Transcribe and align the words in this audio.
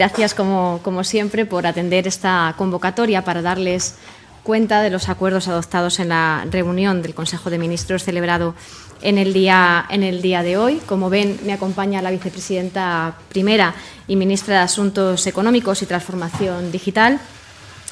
gracias, 0.00 0.32
como, 0.32 1.04
siempre, 1.04 1.44
por 1.44 1.66
atender 1.66 2.08
esta 2.08 2.54
convocatoria 2.56 3.22
para 3.22 3.42
darles 3.42 3.96
cuenta 4.42 4.80
de 4.80 4.88
los 4.88 5.10
acuerdos 5.10 5.46
adoptados 5.46 6.00
en 6.00 6.08
la 6.08 6.46
reunión 6.50 7.02
del 7.02 7.14
Consejo 7.14 7.50
de 7.50 7.58
Ministros 7.58 8.04
celebrado 8.04 8.54
en 9.02 9.18
el 9.18 9.34
día, 9.34 9.84
en 9.90 10.02
el 10.02 10.22
día 10.22 10.42
de 10.42 10.56
hoy. 10.56 10.80
Como 10.86 11.10
ven, 11.10 11.38
me 11.44 11.52
acompaña 11.52 12.00
la 12.00 12.10
vicepresidenta 12.10 13.12
primera 13.28 13.74
y 14.08 14.16
ministra 14.16 14.54
de 14.54 14.62
Asuntos 14.62 15.26
Económicos 15.26 15.82
y 15.82 15.86
Transformación 15.86 16.72
Digital, 16.72 17.20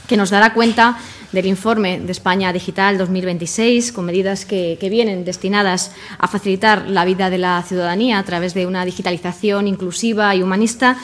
que 0.07 0.17
nos 0.17 0.31
dará 0.31 0.55
cuenta 0.55 0.97
del 1.33 1.47
informe 1.47 2.01
de 2.01 2.13
España 2.13 2.53
Digital 2.53 2.97
2026, 2.99 3.93
con 3.93 4.07
medidas 4.07 4.45
que, 4.45 4.79
que, 4.81 4.89
vienen 4.89 5.25
destinadas 5.25 5.93
a 6.19 6.29
facilitar 6.29 6.89
la 6.89 7.05
vida 7.05 7.31
de 7.31 7.39
la 7.39 7.63
ciudadanía 7.63 8.19
a 8.19 8.25
través 8.25 8.55
de 8.55 8.67
una 8.67 8.85
digitalización 8.85 9.69
inclusiva 9.69 10.35
y 10.35 10.43
humanista, 10.43 10.97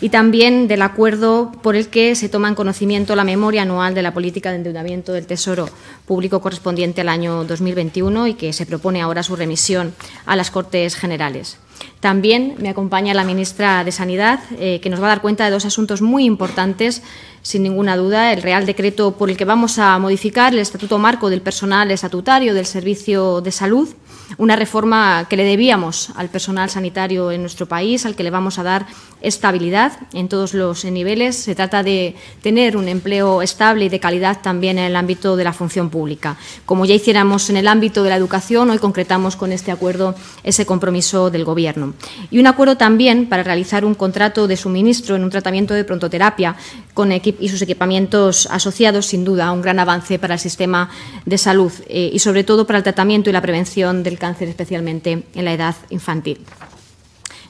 y 0.00 0.08
también 0.08 0.68
del 0.68 0.82
acuerdo 0.82 1.52
por 1.62 1.76
el 1.76 1.88
que 1.88 2.14
se 2.14 2.28
toma 2.28 2.48
en 2.48 2.54
conocimiento 2.54 3.16
la 3.16 3.24
memoria 3.24 3.62
anual 3.62 3.94
de 3.94 4.02
la 4.02 4.12
política 4.12 4.50
de 4.50 4.56
endeudamiento 4.56 5.12
del 5.12 5.26
Tesoro 5.26 5.68
Público 6.06 6.40
correspondiente 6.40 7.00
al 7.00 7.08
año 7.08 7.44
2021 7.44 8.26
y 8.26 8.34
que 8.34 8.52
se 8.52 8.66
propone 8.66 9.00
ahora 9.00 9.22
su 9.22 9.36
remisión 9.36 9.94
a 10.26 10.36
las 10.36 10.50
Cortes 10.50 10.96
Generales. 10.96 11.58
También 12.00 12.54
me 12.58 12.68
acompaña 12.68 13.14
la 13.14 13.24
ministra 13.24 13.82
de 13.82 13.92
Sanidad, 13.92 14.40
eh, 14.58 14.80
que 14.80 14.90
nos 14.90 15.00
va 15.00 15.06
a 15.06 15.08
dar 15.08 15.20
cuenta 15.20 15.44
de 15.44 15.50
dos 15.50 15.64
asuntos 15.64 16.00
muy 16.00 16.24
importantes, 16.24 17.02
sin 17.42 17.62
ninguna 17.62 17.96
duda. 17.96 18.32
El 18.32 18.42
Real 18.42 18.66
Decreto 18.66 19.12
por 19.12 19.30
el 19.30 19.36
que 19.36 19.44
vamos 19.44 19.67
a 19.76 19.98
modificar 19.98 20.54
el 20.54 20.60
Estatuto 20.60 20.98
Marco 20.98 21.28
del 21.28 21.42
Personal 21.42 21.90
Estatutario 21.90 22.54
del 22.54 22.64
Servicio 22.64 23.42
de 23.42 23.52
Salud, 23.52 23.88
una 24.36 24.56
reforma 24.56 25.26
que 25.28 25.36
le 25.36 25.44
debíamos 25.44 26.10
al 26.16 26.28
personal 26.28 26.68
sanitario 26.70 27.32
en 27.32 27.40
nuestro 27.40 27.66
país, 27.66 28.04
al 28.04 28.14
que 28.14 28.22
le 28.22 28.30
vamos 28.30 28.58
a 28.58 28.62
dar 28.62 28.86
estabilidad 29.20 29.92
en 30.12 30.28
todos 30.28 30.54
los 30.54 30.84
niveles. 30.84 31.36
Se 31.36 31.54
trata 31.54 31.82
de 31.82 32.14
tener 32.42 32.76
un 32.76 32.88
empleo 32.88 33.42
estable 33.42 33.86
y 33.86 33.88
de 33.88 34.00
calidad 34.00 34.40
también 34.42 34.78
en 34.78 34.84
el 34.84 34.96
ámbito 34.96 35.36
de 35.36 35.44
la 35.44 35.52
función 35.52 35.90
pública. 35.90 36.36
Como 36.66 36.84
ya 36.84 36.94
hiciéramos 36.94 37.50
en 37.50 37.56
el 37.56 37.68
ámbito 37.68 38.02
de 38.02 38.10
la 38.10 38.16
educación, 38.16 38.70
hoy 38.70 38.78
concretamos 38.78 39.36
con 39.36 39.52
este 39.52 39.72
acuerdo 39.72 40.14
ese 40.44 40.66
compromiso 40.66 41.30
del 41.30 41.44
Gobierno. 41.44 41.94
Y 42.30 42.38
un 42.38 42.46
acuerdo 42.46 42.76
también 42.76 43.28
para 43.28 43.42
realizar 43.42 43.84
un 43.84 43.94
contrato 43.94 44.46
de 44.46 44.56
suministro 44.56 45.16
en 45.16 45.24
un 45.24 45.30
tratamiento 45.30 45.74
de 45.74 45.84
prontoterapia 45.84 46.56
con 46.94 47.12
y 47.12 47.48
sus 47.48 47.62
equipamientos 47.62 48.48
asociados, 48.50 49.06
sin 49.06 49.24
duda, 49.24 49.52
un 49.52 49.62
gran 49.62 49.78
avance 49.78 50.18
para 50.18 50.34
el 50.34 50.40
sistema 50.40 50.90
de 51.24 51.38
salud 51.38 51.72
eh, 51.88 52.10
y, 52.12 52.18
sobre 52.18 52.44
todo, 52.44 52.66
para 52.66 52.78
el 52.78 52.82
tratamiento 52.82 53.30
y 53.30 53.32
la 53.32 53.40
prevención 53.40 54.02
del 54.02 54.17
cáncer, 54.18 54.48
especialmente 54.48 55.24
en 55.34 55.44
la 55.44 55.52
edad 55.52 55.74
infantil. 55.90 56.44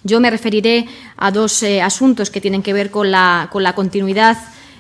Yo 0.05 0.21
me 0.21 0.31
referiré 0.31 0.87
a 1.17 1.31
dos 1.31 1.63
eh, 1.63 1.83
asuntos 1.83 2.31
que 2.31 2.41
tienen 2.41 2.63
que 2.63 2.73
ver 2.73 2.91
con 2.91 3.11
la, 3.11 3.49
con 3.51 3.63
la 3.63 3.75
continuidad 3.75 4.39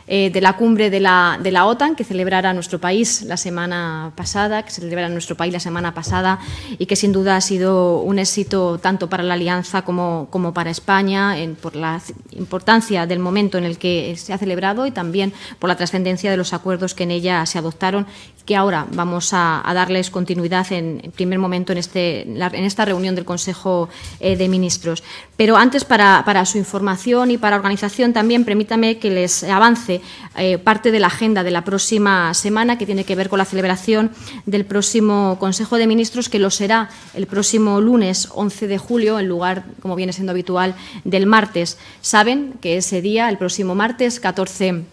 eh, 0.09 0.31
de 0.31 0.41
la 0.41 0.57
cumbre 0.57 0.91
de 0.91 1.01
la, 1.01 1.39
de 1.43 1.51
la, 1.51 1.67
OTAN 1.67 1.95
que 1.95 2.03
celebrará 2.03 2.55
nuestro 2.55 2.79
país 2.79 3.23
la 3.23 3.37
semana 3.37 4.13
pasada, 4.17 4.65
que 4.65 4.71
se 4.71 4.81
celebrará 4.81 5.11
nuestro 5.11 5.37
país 5.37 5.53
la 5.53 5.61
semana 5.61 5.93
pasada 5.93 6.39
y 6.79 6.87
que 6.87 6.97
sin 6.97 7.13
duda 7.13 7.37
ha 7.37 7.41
sido 7.43 8.01
un 8.01 8.19
éxito 8.19 8.79
tanto 8.79 9.09
para 9.09 9.23
la 9.23 9.35
alianza 9.35 9.83
como, 9.83 10.29
como 10.31 10.55
para 10.55 10.71
España 10.71 11.37
por 11.61 11.77
la 11.77 12.01
importancia 12.33 13.07
del 13.07 13.19
momento 13.19 13.59
en 13.59 13.65
el 13.65 13.77
que 13.77 14.17
se 14.17 14.33
ha 14.33 14.39
celebrado 14.39 14.87
y 14.87 14.91
también 14.91 15.33
por 15.59 15.69
la 15.69 15.77
trascendencia 15.77 16.31
de 16.31 16.37
los 16.37 16.53
acuerdos 16.53 16.95
que 16.95 17.03
en 17.05 17.11
ella 17.11 17.45
se 17.47 17.59
adoptaron 17.59 18.07
que 18.49 18.57
ahora 18.57 18.87
vamos 18.93 19.35
a, 19.35 19.61
a 19.69 19.75
darles 19.75 20.09
continuidad 20.09 20.73
en, 20.73 21.03
en, 21.05 21.11
primer 21.13 21.39
momento 21.39 21.73
en, 21.73 21.77
este, 21.77 22.23
en 22.23 22.65
esta 22.65 22.87
reunión 22.87 23.15
del 23.15 23.27
Consejo 23.27 23.91
eh, 24.21 24.39
de 24.39 24.49
Ministros. 24.49 25.05
Pero 25.37 25.59
antes, 25.59 25.85
para, 25.85 26.25
para, 26.25 26.47
su 26.47 26.57
información 26.57 27.31
y 27.31 27.37
para 27.37 27.57
organización, 27.57 28.15
también 28.15 28.47
permítame 28.47 28.97
que 28.97 29.11
les 29.11 29.45
avance 29.45 29.98
eh, 30.37 30.59
parte 30.59 30.91
de 30.91 31.01
la 31.01 31.09
agenda 31.09 31.43
de 31.43 31.51
la 31.51 31.65
próxima 31.65 32.33
semana, 32.35 32.79
que 32.79 32.87
tiene 32.87 33.05
que 33.05 33.15
ver 33.15 33.29
con 33.29 33.39
la 33.39 33.45
celebración 33.45 34.11
del 34.47 34.65
próximo 34.65 35.37
Consejo 35.39 35.77
de 35.77 35.87
Ministros, 35.87 36.29
que 36.29 36.39
lo 36.39 36.51
será 36.51 36.91
el 37.15 37.27
próximo 37.27 37.81
lunes 37.81 38.29
11 38.33 38.67
de 38.67 38.79
julio, 38.79 39.19
en 39.19 39.29
lugar, 39.29 39.65
como 39.81 39.97
viene 39.97 40.13
siendo 40.13 40.33
habitual, 40.33 40.75
del 41.05 41.27
martes. 41.27 41.79
Saben 42.01 42.55
que 42.61 42.77
ese 42.77 43.03
día, 43.03 43.29
el 43.29 43.39
próximo 43.39 43.75
martes 43.75 44.21
14 44.21 44.85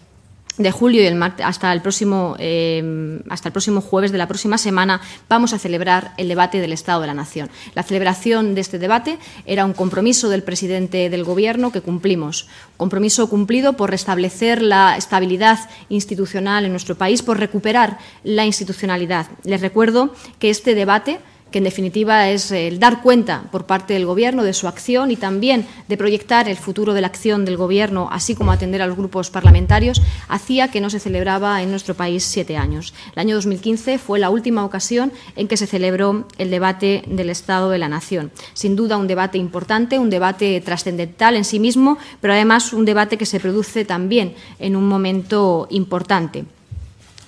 de 0.58 0.70
julio 0.70 1.02
hasta 1.44 1.72
el 1.72 1.82
próximo 1.82 2.36
eh, 2.38 3.20
hasta 3.28 3.48
el 3.48 3.52
próximo 3.52 3.80
jueves 3.80 4.12
de 4.12 4.18
la 4.18 4.28
próxima 4.28 4.58
semana 4.58 5.00
vamos 5.28 5.52
a 5.52 5.58
celebrar 5.58 6.12
el 6.16 6.28
debate 6.28 6.60
del 6.60 6.72
Estado 6.72 7.00
de 7.02 7.06
la 7.06 7.14
Nación. 7.14 7.50
La 7.74 7.82
celebración 7.82 8.54
de 8.54 8.60
este 8.60 8.78
debate 8.78 9.18
era 9.44 9.64
un 9.64 9.72
compromiso 9.72 10.28
del 10.28 10.42
presidente 10.42 11.10
del 11.10 11.24
Gobierno 11.24 11.72
que 11.72 11.80
cumplimos, 11.80 12.48
compromiso 12.76 13.28
cumplido 13.28 13.74
por 13.74 13.90
restablecer 13.90 14.62
la 14.62 14.96
estabilidad 14.96 15.58
institucional 15.88 16.64
en 16.64 16.70
nuestro 16.70 16.96
país, 16.96 17.22
por 17.22 17.38
recuperar 17.38 17.98
la 18.24 18.46
institucionalidad. 18.46 19.26
Les 19.44 19.60
recuerdo 19.60 20.14
que 20.38 20.50
este 20.50 20.74
debate 20.74 21.20
que 21.50 21.58
en 21.58 21.64
definitiva 21.64 22.28
es 22.28 22.50
el 22.50 22.78
dar 22.78 23.02
cuenta 23.02 23.44
por 23.52 23.66
parte 23.66 23.94
del 23.94 24.06
Gobierno 24.06 24.42
de 24.42 24.52
su 24.52 24.66
acción 24.66 25.10
y 25.10 25.16
también 25.16 25.66
de 25.88 25.96
proyectar 25.96 26.48
el 26.48 26.56
futuro 26.56 26.92
de 26.92 27.00
la 27.00 27.06
acción 27.06 27.44
del 27.44 27.56
Gobierno, 27.56 28.08
así 28.10 28.34
como 28.34 28.52
atender 28.52 28.82
a 28.82 28.86
los 28.86 28.96
grupos 28.96 29.30
parlamentarios, 29.30 30.02
hacía 30.28 30.68
que 30.68 30.80
no 30.80 30.90
se 30.90 30.98
celebraba 30.98 31.62
en 31.62 31.70
nuestro 31.70 31.94
país 31.94 32.24
siete 32.24 32.56
años. 32.56 32.94
El 33.14 33.20
año 33.20 33.36
2015 33.36 33.98
fue 33.98 34.18
la 34.18 34.30
última 34.30 34.64
ocasión 34.64 35.12
en 35.36 35.46
que 35.48 35.56
se 35.56 35.66
celebró 35.66 36.26
el 36.38 36.50
debate 36.50 37.04
del 37.06 37.30
Estado 37.30 37.70
de 37.70 37.78
la 37.78 37.88
Nación. 37.88 38.32
Sin 38.52 38.74
duda 38.74 38.96
un 38.96 39.06
debate 39.06 39.38
importante, 39.38 39.98
un 39.98 40.10
debate 40.10 40.60
trascendental 40.60 41.36
en 41.36 41.44
sí 41.44 41.60
mismo, 41.60 41.98
pero 42.20 42.34
además 42.34 42.72
un 42.72 42.84
debate 42.84 43.16
que 43.16 43.26
se 43.26 43.40
produce 43.40 43.84
también 43.84 44.34
en 44.58 44.74
un 44.74 44.88
momento 44.88 45.68
importante. 45.70 46.44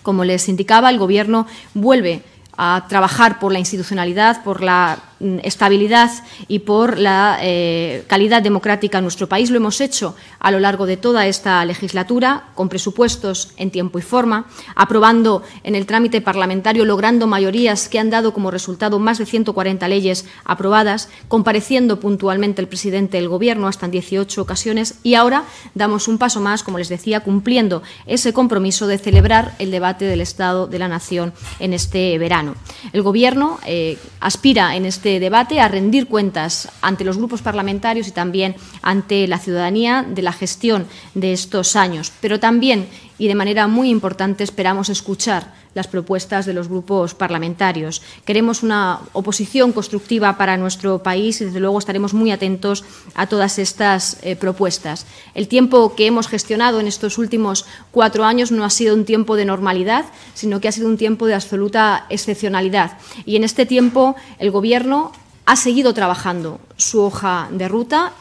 Como 0.03 0.25
les 0.25 0.49
indicaba, 0.49 0.91
el 0.91 0.99
Gobierno 0.99 1.47
vuelve 1.75 2.23
a 2.61 2.85
trabajar 2.89 3.39
por 3.39 3.53
la 3.53 3.61
institucionalidad, 3.61 4.43
por 4.43 4.63
la 4.65 4.99
mm, 5.21 5.39
estabilidad 5.45 6.11
y 6.49 6.59
por 6.59 6.99
la 6.99 7.39
eh, 7.41 8.03
calidad 8.09 8.43
democrática 8.43 8.99
en 8.99 9.05
nuestro 9.05 9.29
país. 9.29 9.51
Lo 9.51 9.57
hemos 9.57 9.81
hecho 9.81 10.17
a 10.41 10.51
lo 10.51 10.59
largo 10.59 10.85
de 10.85 10.97
toda 10.97 11.29
esta 11.29 11.65
legislatura, 11.65 12.49
con 12.57 12.69
presupuestos 12.69 13.53
en 13.57 13.71
tiempo 13.71 14.01
y 14.01 14.03
forma, 14.03 14.47
aprobando 14.75 15.45
en 15.63 15.77
el 15.77 15.87
trámite 15.87 16.21
parlamentario, 16.21 16.85
logrando 16.85 17.29
mayorías 17.29 17.89
que 17.89 18.01
han 18.01 18.11
dado 18.11 18.35
como 18.35 18.51
resultado 18.51 18.99
más 18.99 19.19
de 19.19 19.27
140 19.27 19.87
leyes 19.87 20.27
aprobadas, 20.45 21.09
compareciendo 21.29 22.01
puntualmente 22.01 22.61
el 22.61 22.67
presidente 22.67 23.19
del 23.19 23.29
Gobierno 23.29 23.69
hasta 23.69 23.87
en 23.87 23.93
18 23.93 24.43
ocasiones 24.43 24.97
y 25.05 25.15
ahora 25.15 25.45
damos 25.75 26.09
un 26.09 26.19
paso 26.19 26.41
más, 26.41 26.65
como 26.65 26.79
les 26.79 26.89
decía, 26.89 27.21
cumpliendo 27.21 27.85
ese 28.07 28.33
compromiso 28.33 28.89
de 28.89 28.99
celebrar 28.99 29.55
el 29.61 29.71
debate 29.71 30.07
del 30.07 30.21
Estado 30.21 30.67
de 30.67 30.81
la 30.81 30.89
Nación 30.89 31.33
en 31.61 31.73
este 31.73 32.19
verano. 32.19 32.48
El 32.93 33.03
Gobierno 33.03 33.59
eh, 33.67 33.99
aspira 34.21 34.77
en 34.77 34.87
este 34.87 35.21
debate 35.21 35.61
a 35.61 35.69
rendir 35.69 36.07
cuentas 36.07 36.69
ante 36.81 37.05
los 37.05 37.19
grupos 37.19 37.43
parlamentarios 37.43 38.09
y 38.09 38.13
también 38.13 38.57
ante 38.83 39.27
la 39.27 39.39
ciudadanía 39.39 40.05
de 40.09 40.23
la 40.23 40.33
gestión 40.33 40.87
de 41.15 41.33
estos 41.33 41.77
años, 41.77 42.13
pero 42.21 42.41
también 42.41 42.89
y 43.19 43.29
de 43.29 43.35
manera 43.35 43.67
muy 43.67 43.91
importante 43.91 44.45
esperamos 44.45 44.89
escuchar 44.89 45.53
las 45.75 45.87
propuestas 45.87 46.47
de 46.47 46.55
los 46.55 46.69
grupos 46.69 47.15
parlamentarios. 47.15 48.03
Queremos 48.25 48.63
una 48.63 49.01
oposición 49.13 49.73
constructiva 49.73 50.37
para 50.37 50.57
nuestro 50.57 51.03
país 51.03 51.41
y, 51.41 51.47
desde 51.47 51.61
luego, 51.61 51.79
estaremos 51.79 52.15
muy 52.15 52.31
atentos 52.31 52.85
a 53.15 53.27
todas 53.27 53.59
estas 53.59 54.19
eh, 54.23 54.37
propuestas. 54.37 55.07
El 55.35 55.49
tiempo 55.49 55.95
que 55.95 56.07
hemos 56.07 56.29
gestionado 56.29 56.81
en 56.81 56.87
estos 56.87 57.19
últimos 57.19 57.67
cuatro 57.91 58.25
años 58.25 58.51
no 58.51 58.65
ha 58.65 58.71
sido 58.71 58.95
un 58.95 59.05
tiempo 59.05 59.37
de 59.37 59.45
normalidad, 59.45 60.07
sino 60.35 60.61
que 60.61 60.69
ha 60.69 60.73
sido 60.73 60.89
un 60.89 60.97
tiempo 60.97 61.27
de 61.27 61.35
absoluta 61.35 62.07
excepcionalidad. 62.09 62.99
Y 63.25 63.37
en 63.37 63.45
este 63.45 63.67
tiempo 63.67 64.17
el 64.39 64.51
Gobierno 64.51 65.13
ha 65.47 65.57
seguido 65.57 65.95
trabajando 65.95 66.61
su 66.77 67.01
hoja 67.01 67.49
de 67.51 67.69
ruta 67.69 68.13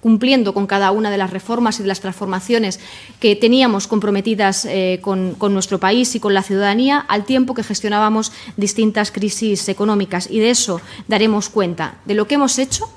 cumpliendo 0.00 0.54
con 0.54 0.66
cada 0.66 0.90
una 0.90 1.10
de 1.10 1.18
las 1.18 1.30
reformas 1.30 1.78
y 1.78 1.82
de 1.82 1.88
las 1.88 2.00
transformaciones 2.00 2.80
que 3.18 3.34
teníamos 3.34 3.86
comprometidas 3.86 4.64
eh, 4.64 5.00
con, 5.02 5.34
con, 5.34 5.52
nuestro 5.52 5.80
país 5.80 6.14
y 6.14 6.20
con 6.20 6.34
la 6.34 6.42
ciudadanía, 6.42 6.98
al 7.08 7.24
tiempo 7.24 7.54
que 7.54 7.64
gestionábamos 7.64 8.32
distintas 8.56 9.10
crisis 9.10 9.68
económicas. 9.68 10.28
Y 10.30 10.38
de 10.38 10.50
eso 10.50 10.80
daremos 11.08 11.48
cuenta, 11.48 11.96
de 12.04 12.14
lo 12.14 12.26
que 12.26 12.36
hemos 12.36 12.58
hecho, 12.58 12.88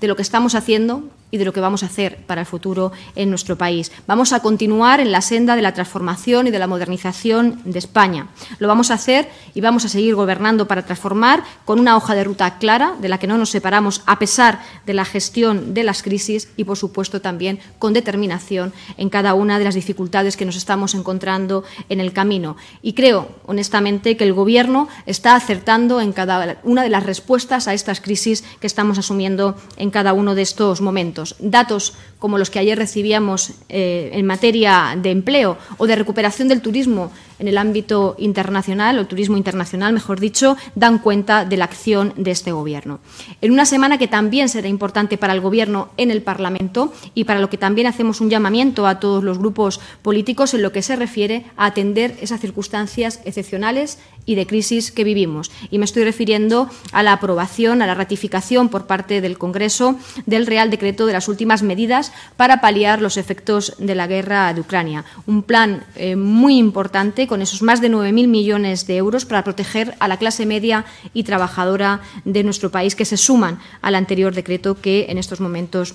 de 0.00 0.06
lo 0.06 0.16
que 0.16 0.22
estamos 0.22 0.54
haciendo 0.54 1.04
y 1.30 1.38
de 1.38 1.44
lo 1.44 1.52
que 1.52 1.60
vamos 1.60 1.82
a 1.82 1.86
hacer 1.86 2.18
para 2.26 2.42
el 2.42 2.46
futuro 2.46 2.92
en 3.14 3.30
nuestro 3.30 3.58
país. 3.58 3.90
Vamos 4.06 4.32
a 4.32 4.40
continuar 4.40 5.00
en 5.00 5.10
la 5.10 5.20
senda 5.20 5.56
de 5.56 5.62
la 5.62 5.74
transformación 5.74 6.46
y 6.46 6.50
de 6.50 6.58
la 6.58 6.66
modernización 6.66 7.60
de 7.64 7.78
España. 7.78 8.28
Lo 8.58 8.68
vamos 8.68 8.90
a 8.90 8.94
hacer 8.94 9.28
y 9.54 9.60
vamos 9.60 9.84
a 9.84 9.88
seguir 9.88 10.14
gobernando 10.14 10.68
para 10.68 10.84
transformar 10.84 11.42
con 11.64 11.80
una 11.80 11.96
hoja 11.96 12.14
de 12.14 12.24
ruta 12.24 12.58
clara 12.58 12.94
de 13.00 13.08
la 13.08 13.18
que 13.18 13.26
no 13.26 13.38
nos 13.38 13.50
separamos 13.50 14.02
a 14.06 14.18
pesar 14.18 14.60
de 14.86 14.94
la 14.94 15.04
gestión 15.04 15.74
de 15.74 15.82
las 15.82 16.02
crisis 16.02 16.48
y, 16.56 16.64
por 16.64 16.76
supuesto, 16.76 17.20
también 17.20 17.58
con 17.78 17.92
determinación 17.92 18.72
en 18.96 19.10
cada 19.10 19.34
una 19.34 19.58
de 19.58 19.64
las 19.64 19.74
dificultades 19.74 20.36
que 20.36 20.44
nos 20.44 20.56
estamos 20.56 20.94
encontrando 20.94 21.64
en 21.88 22.00
el 22.00 22.12
camino. 22.12 22.56
Y 22.82 22.92
creo, 22.92 23.28
honestamente, 23.46 24.16
que 24.16 24.24
el 24.24 24.32
Gobierno 24.32 24.88
está 25.06 25.34
acertando 25.34 26.00
en 26.00 26.12
cada 26.12 26.58
una 26.62 26.82
de 26.82 26.88
las 26.88 27.04
respuestas 27.04 27.66
a 27.66 27.74
estas 27.74 28.00
crisis 28.00 28.44
que 28.60 28.66
estamos 28.66 28.98
asumiendo 28.98 29.56
en 29.76 29.90
cada 29.90 30.12
uno 30.12 30.34
de 30.34 30.42
estos 30.42 30.80
momentos 30.80 31.15
Datos 31.38 31.94
como 32.18 32.38
los 32.38 32.50
que 32.50 32.58
ayer 32.58 32.78
recibíamos 32.78 33.52
eh, 33.68 34.10
en 34.12 34.26
materia 34.26 34.98
de 35.00 35.10
empleo 35.10 35.58
o 35.78 35.86
de 35.86 35.96
recuperación 35.96 36.48
del 36.48 36.60
turismo 36.60 37.12
en 37.38 37.48
el 37.48 37.58
ámbito 37.58 38.14
internacional, 38.18 38.98
o 38.98 39.06
turismo 39.06 39.36
internacional, 39.36 39.92
mejor 39.92 40.20
dicho, 40.20 40.56
dan 40.74 40.98
cuenta 40.98 41.44
de 41.44 41.56
la 41.56 41.64
acción 41.64 42.12
de 42.16 42.30
este 42.30 42.52
Gobierno. 42.52 43.00
En 43.40 43.52
una 43.52 43.66
semana 43.66 43.98
que 43.98 44.08
también 44.08 44.48
será 44.48 44.68
importante 44.68 45.18
para 45.18 45.32
el 45.32 45.40
Gobierno 45.40 45.90
en 45.96 46.10
el 46.10 46.22
Parlamento 46.22 46.92
y 47.14 47.24
para 47.24 47.40
lo 47.40 47.50
que 47.50 47.58
también 47.58 47.86
hacemos 47.86 48.20
un 48.20 48.30
llamamiento 48.30 48.86
a 48.86 49.00
todos 49.00 49.22
los 49.22 49.38
grupos 49.38 49.80
políticos 50.02 50.54
en 50.54 50.62
lo 50.62 50.72
que 50.72 50.82
se 50.82 50.96
refiere 50.96 51.44
a 51.56 51.66
atender 51.66 52.16
esas 52.20 52.40
circunstancias 52.40 53.20
excepcionales 53.24 53.98
y 54.26 54.34
de 54.34 54.46
crisis 54.46 54.90
que 54.90 55.04
vivimos. 55.04 55.50
Y 55.70 55.78
me 55.78 55.84
estoy 55.84 56.04
refiriendo 56.04 56.68
a 56.92 57.02
la 57.02 57.12
aprobación, 57.12 57.80
a 57.80 57.86
la 57.86 57.94
ratificación 57.94 58.68
por 58.68 58.86
parte 58.86 59.20
del 59.20 59.38
Congreso 59.38 59.96
del 60.26 60.46
Real 60.46 60.70
Decreto 60.70 61.06
de 61.06 61.12
las 61.12 61.28
últimas 61.28 61.62
medidas 61.62 62.12
para 62.36 62.60
paliar 62.60 63.00
los 63.00 63.16
efectos 63.16 63.74
de 63.78 63.94
la 63.94 64.06
guerra 64.06 64.52
de 64.52 64.60
Ucrania. 64.60 65.04
Un 65.26 65.42
plan 65.42 65.84
eh, 65.94 66.16
muy 66.16 66.58
importante 66.58 67.25
con 67.26 67.42
esos 67.42 67.62
más 67.62 67.80
de 67.80 67.90
9.000 67.90 68.28
millones 68.28 68.86
de 68.86 68.96
euros 68.96 69.24
para 69.24 69.44
proteger 69.44 69.94
a 69.98 70.08
la 70.08 70.16
clase 70.16 70.46
media 70.46 70.84
y 71.14 71.24
trabajadora 71.24 72.00
de 72.24 72.44
nuestro 72.44 72.70
país 72.70 72.94
que 72.94 73.04
se 73.04 73.16
suman 73.16 73.60
al 73.82 73.94
anterior 73.94 74.34
decreto 74.34 74.80
que 74.80 75.06
en 75.08 75.18
estos 75.18 75.40
momentos 75.40 75.94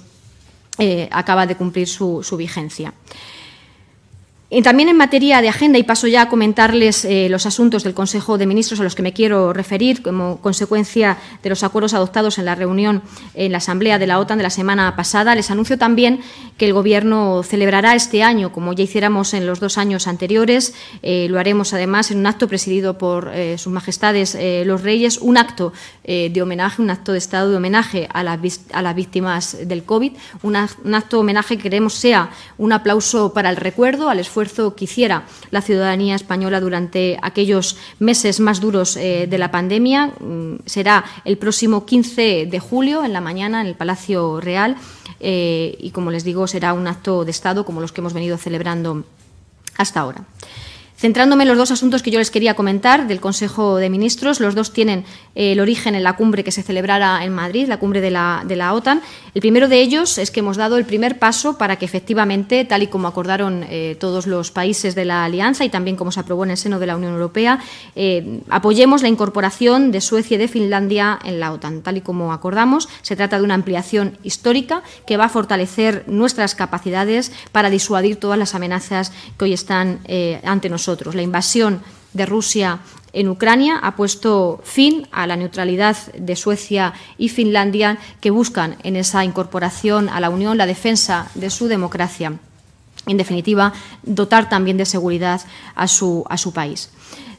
eh, 0.77 1.09
acaba 1.11 1.47
de 1.47 1.55
cumplir 1.55 1.87
su 1.87 2.35
vigencia 2.37 2.93
también 4.63 4.89
en 4.89 4.97
materia 4.97 5.41
de 5.41 5.47
agenda, 5.47 5.79
y 5.79 5.83
paso 5.83 6.07
ya 6.07 6.23
a 6.23 6.27
comentarles 6.27 7.05
eh, 7.05 7.29
los 7.29 7.45
asuntos 7.45 7.85
del 7.85 7.93
Consejo 7.93 8.37
de 8.37 8.45
Ministros 8.45 8.81
a 8.81 8.83
los 8.83 8.95
que 8.95 9.01
me 9.01 9.13
quiero 9.13 9.53
referir 9.53 10.01
como 10.01 10.41
consecuencia 10.41 11.17
de 11.41 11.49
los 11.49 11.63
acuerdos 11.63 11.93
adoptados 11.93 12.37
en 12.37 12.43
la 12.43 12.53
reunión 12.53 13.01
en 13.33 13.53
la 13.53 13.59
Asamblea 13.59 13.97
de 13.97 14.07
la 14.07 14.19
OTAN 14.19 14.39
de 14.39 14.43
la 14.43 14.49
semana 14.49 14.93
pasada, 14.97 15.35
les 15.35 15.51
anuncio 15.51 15.77
también 15.77 16.19
que 16.57 16.65
el 16.65 16.73
Gobierno 16.73 17.43
celebrará 17.43 17.95
este 17.95 18.23
año, 18.23 18.51
como 18.51 18.73
ya 18.73 18.83
hiciéramos 18.83 19.33
en 19.33 19.45
los 19.45 19.61
dos 19.61 19.77
años 19.77 20.05
anteriores, 20.05 20.73
eh, 21.01 21.27
lo 21.29 21.39
haremos 21.39 21.73
además 21.73 22.11
en 22.11 22.17
un 22.17 22.27
acto 22.27 22.49
presidido 22.49 22.97
por 22.97 23.31
eh, 23.33 23.57
Sus 23.57 23.71
Majestades 23.71 24.37
los 24.65 24.81
Reyes, 24.81 25.17
un 25.19 25.37
acto 25.37 25.71
de 26.03 26.41
homenaje, 26.41 26.81
un 26.81 26.89
acto 26.89 27.13
de 27.13 27.19
Estado 27.19 27.51
de 27.51 27.57
homenaje 27.57 28.09
a 28.11 28.23
las, 28.23 28.95
víctimas 28.95 29.57
del 29.65 29.83
COVID, 29.83 30.11
un 30.43 30.55
acto 30.57 31.17
de 31.17 31.21
homenaje 31.21 31.55
que 31.55 31.63
queremos 31.63 31.93
sea 31.93 32.31
un 32.57 32.73
aplauso 32.73 33.33
para 33.33 33.49
el 33.49 33.55
recuerdo, 33.55 34.09
al 34.09 34.19
esfuerzo 34.19 34.40
que 34.75 34.85
hiciera 34.85 35.23
la 35.51 35.61
ciudadanía 35.61 36.15
española 36.15 36.59
durante 36.59 37.17
aquellos 37.21 37.77
meses 37.99 38.39
más 38.39 38.59
duros 38.59 38.97
eh, 38.97 39.27
de 39.29 39.37
la 39.37 39.51
pandemia. 39.51 40.07
Mm, 40.19 40.59
será 40.65 41.05
el 41.25 41.37
próximo 41.37 41.85
15 41.85 42.47
de 42.49 42.59
julio, 42.59 43.03
en 43.03 43.13
la 43.13 43.21
mañana, 43.21 43.61
en 43.61 43.67
el 43.67 43.75
Palacio 43.75 44.41
Real. 44.41 44.75
Eh, 45.19 45.77
y, 45.79 45.91
como 45.91 46.11
les 46.11 46.23
digo, 46.23 46.47
será 46.47 46.73
un 46.73 46.87
acto 46.87 47.25
de 47.25 47.31
Estado 47.31 47.65
como 47.65 47.81
los 47.81 47.91
que 47.91 48.01
hemos 48.01 48.13
venido 48.13 48.37
celebrando 48.37 49.03
hasta 49.77 49.99
ahora. 49.99 50.25
Centrándome 51.01 51.45
en 51.45 51.49
los 51.49 51.57
dos 51.57 51.71
asuntos 51.71 52.03
que 52.03 52.11
yo 52.11 52.19
les 52.19 52.29
quería 52.29 52.53
comentar 52.53 53.07
del 53.07 53.19
Consejo 53.19 53.77
de 53.77 53.89
Ministros, 53.89 54.39
los 54.39 54.53
dos 54.53 54.71
tienen 54.71 55.03
eh, 55.33 55.53
el 55.53 55.59
origen 55.59 55.95
en 55.95 56.03
la 56.03 56.15
cumbre 56.15 56.43
que 56.43 56.51
se 56.51 56.61
celebrara 56.61 57.25
en 57.25 57.33
Madrid, 57.33 57.67
la 57.67 57.79
cumbre 57.79 58.01
de 58.01 58.11
la, 58.11 58.71
OTAN. 58.71 59.01
El 59.33 59.41
primero 59.41 59.67
de 59.67 59.81
ellos 59.81 60.19
es 60.19 60.29
que 60.29 60.41
hemos 60.41 60.57
dado 60.57 60.77
el 60.77 60.85
primer 60.85 61.17
paso 61.17 61.57
para 61.57 61.77
que 61.77 61.85
efectivamente, 61.85 62.65
tal 62.65 62.83
y 62.83 62.87
como 62.87 63.07
acordaron 63.07 63.65
eh, 63.67 63.97
todos 63.99 64.27
los 64.27 64.51
países 64.51 64.93
de 64.93 65.05
la 65.05 65.25
Alianza 65.25 65.65
y 65.65 65.69
también 65.69 65.95
como 65.95 66.11
se 66.11 66.19
aprobó 66.19 66.43
en 66.43 66.51
el 66.51 66.57
seno 66.57 66.77
de 66.77 66.85
la 66.85 66.95
Unión 66.95 67.13
Europea, 67.13 67.57
eh, 67.95 68.41
apoyemos 68.51 69.01
la 69.01 69.07
incorporación 69.07 69.91
de 69.91 70.01
Suecia 70.01 70.35
y 70.35 70.37
de 70.37 70.47
Finlandia 70.47 71.17
en 71.25 71.39
la 71.39 71.51
OTAN. 71.51 71.81
Tal 71.81 71.97
y 71.97 72.01
como 72.01 72.31
acordamos, 72.31 72.89
se 73.01 73.15
trata 73.15 73.39
de 73.39 73.43
una 73.43 73.55
ampliación 73.55 74.19
histórica 74.21 74.83
que 75.07 75.17
va 75.17 75.25
a 75.25 75.29
fortalecer 75.29 76.03
nuestras 76.05 76.53
capacidades 76.53 77.31
para 77.51 77.71
disuadir 77.71 78.17
todas 78.17 78.37
las 78.37 78.53
amenazas 78.53 79.11
que 79.39 79.45
hoy 79.45 79.53
están 79.53 80.01
ante 80.43 80.69
nosotros 80.69 80.90
la 81.13 81.21
invasión 81.21 81.81
de 82.13 82.25
Rusia 82.25 82.79
en 83.13 83.29
Ucrania 83.29 83.79
ha 83.81 83.95
puesto 83.95 84.61
fin 84.63 85.07
a 85.11 85.27
la 85.27 85.35
neutralidad 85.35 85.97
de 86.13 86.35
Suecia 86.35 86.93
y 87.17 87.29
Finlandia 87.29 87.97
que 88.21 88.31
buscan 88.31 88.77
en 88.83 88.95
esa 88.95 89.25
incorporación 89.25 90.09
a 90.09 90.19
la 90.19 90.29
Unión 90.29 90.57
la 90.57 90.65
defensa 90.65 91.29
de 91.35 91.49
su 91.49 91.67
democracia. 91.67 92.33
En 93.07 93.17
definitiva, 93.17 93.73
dotar 94.03 94.47
también 94.49 94.77
de 94.77 94.85
seguridad 94.85 95.41
a 95.75 95.87
su, 95.87 96.23
a 96.29 96.37
su 96.37 96.53
país. 96.53 96.89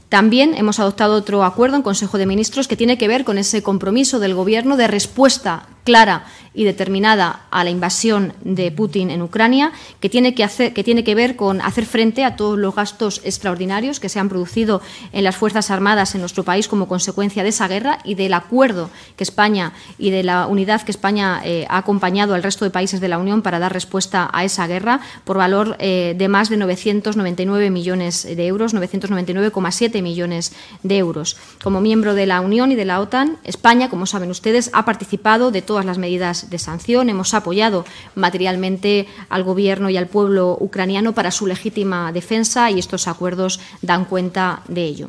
También 0.09 0.55
hemos 0.55 0.79
adoptado 0.79 1.15
otro 1.15 1.45
acuerdo 1.45 1.77
en 1.77 1.83
Consejo 1.83 2.19
de 2.19 2.27
Ministros 2.27 2.69
que 2.69 2.77
tiene 2.77 2.99
que 2.99 3.09
ver 3.09 3.25
con 3.25 3.39
ese 3.39 3.63
compromiso 3.63 4.19
del 4.19 4.35
Gobierno 4.35 4.77
de 4.77 4.89
respuesta 4.89 5.69
clara 5.85 6.25
y 6.55 6.65
determinada 6.65 7.47
a 7.51 7.65
la 7.65 7.71
invasión 7.71 8.35
de 8.43 8.71
Putin 8.71 9.11
en 9.11 9.23
Ucrania, 9.23 9.73
que 10.01 10.09
tiene 10.09 10.35
que, 10.35 10.45
hacer, 10.45 10.75
que 10.75 10.85
tiene 10.85 11.05
que 11.05 11.15
ver 11.15 11.37
con 11.37 11.61
hacer 11.61 11.87
frente 11.87 12.25
a 12.25 12.37
todos 12.37 12.59
los 12.59 12.75
gastos 12.75 13.21
extraordinarios 13.25 14.01
que 14.01 14.09
se 14.09 14.19
han 14.19 14.29
producido 14.29 14.83
en 15.13 15.25
las 15.25 15.37
Fuerzas 15.37 15.71
Armadas 15.71 16.15
en 16.15 16.21
nuestro 16.21 16.45
país 16.45 16.69
como 16.69 16.89
consecuencia 16.89 17.43
de 17.43 17.49
esa 17.49 17.69
guerra 17.69 17.99
y 18.05 18.15
del 18.15 18.35
acuerdo 18.35 18.91
que 19.17 19.25
España 19.25 19.73
y 19.99 20.11
de 20.11 20.23
la 20.23 20.47
unidad 20.47 20.83
que 20.83 20.91
España 20.91 21.41
eh, 21.45 21.67
ha 21.69 21.79
acompañado 21.79 22.35
al 22.35 22.43
resto 22.43 22.65
de 22.65 22.71
países 22.71 23.01
de 23.01 23.09
la 23.09 23.19
Unión 23.19 23.43
para 23.43 23.59
dar 23.59 23.73
respuesta 23.73 24.29
a 24.33 24.45
esa 24.45 24.67
guerra 24.67 25.01
por 25.25 25.39
valor 25.39 25.77
eh, 25.79 26.15
de 26.19 26.29
más 26.29 26.51
de 26.51 26.57
999 26.59 27.71
millones 27.71 28.25
de 28.25 28.47
euros, 28.47 28.75
999,7 28.75 30.03
millones 30.03 30.53
de 30.83 30.99
euros. 30.99 31.37
Como 31.63 31.81
miembro 31.81 32.15
de 32.15 32.27
la 32.27 32.41
Unión 32.41 32.73
y 32.73 32.75
de 32.75 32.85
la 32.85 33.01
OTAN, 33.01 33.39
España, 33.45 33.89
como 33.89 34.07
saben 34.07 34.31
ustedes, 34.31 34.71
ha 34.75 34.85
participado 34.85 35.51
de 35.51 35.63
todas 35.73 35.87
las 35.87 35.97
medidas 35.97 36.51
de 36.51 36.59
sanción. 36.59 37.09
Hemos 37.09 37.33
apoyado 37.33 37.87
materialmente 38.15 39.07
al 39.31 39.43
Gobierno 39.43 39.89
y 39.89 39.97
al 39.97 40.07
pueblo 40.07 40.55
ucraniano 40.61 41.15
para 41.15 41.31
su 41.31 41.47
legítima 41.47 42.13
defensa 42.13 42.71
y 42.71 42.79
estos 42.79 43.09
acuerdos 43.09 43.59
dan 43.81 44.05
cuenta 44.05 44.61
de 44.69 44.85
ello. 44.85 45.09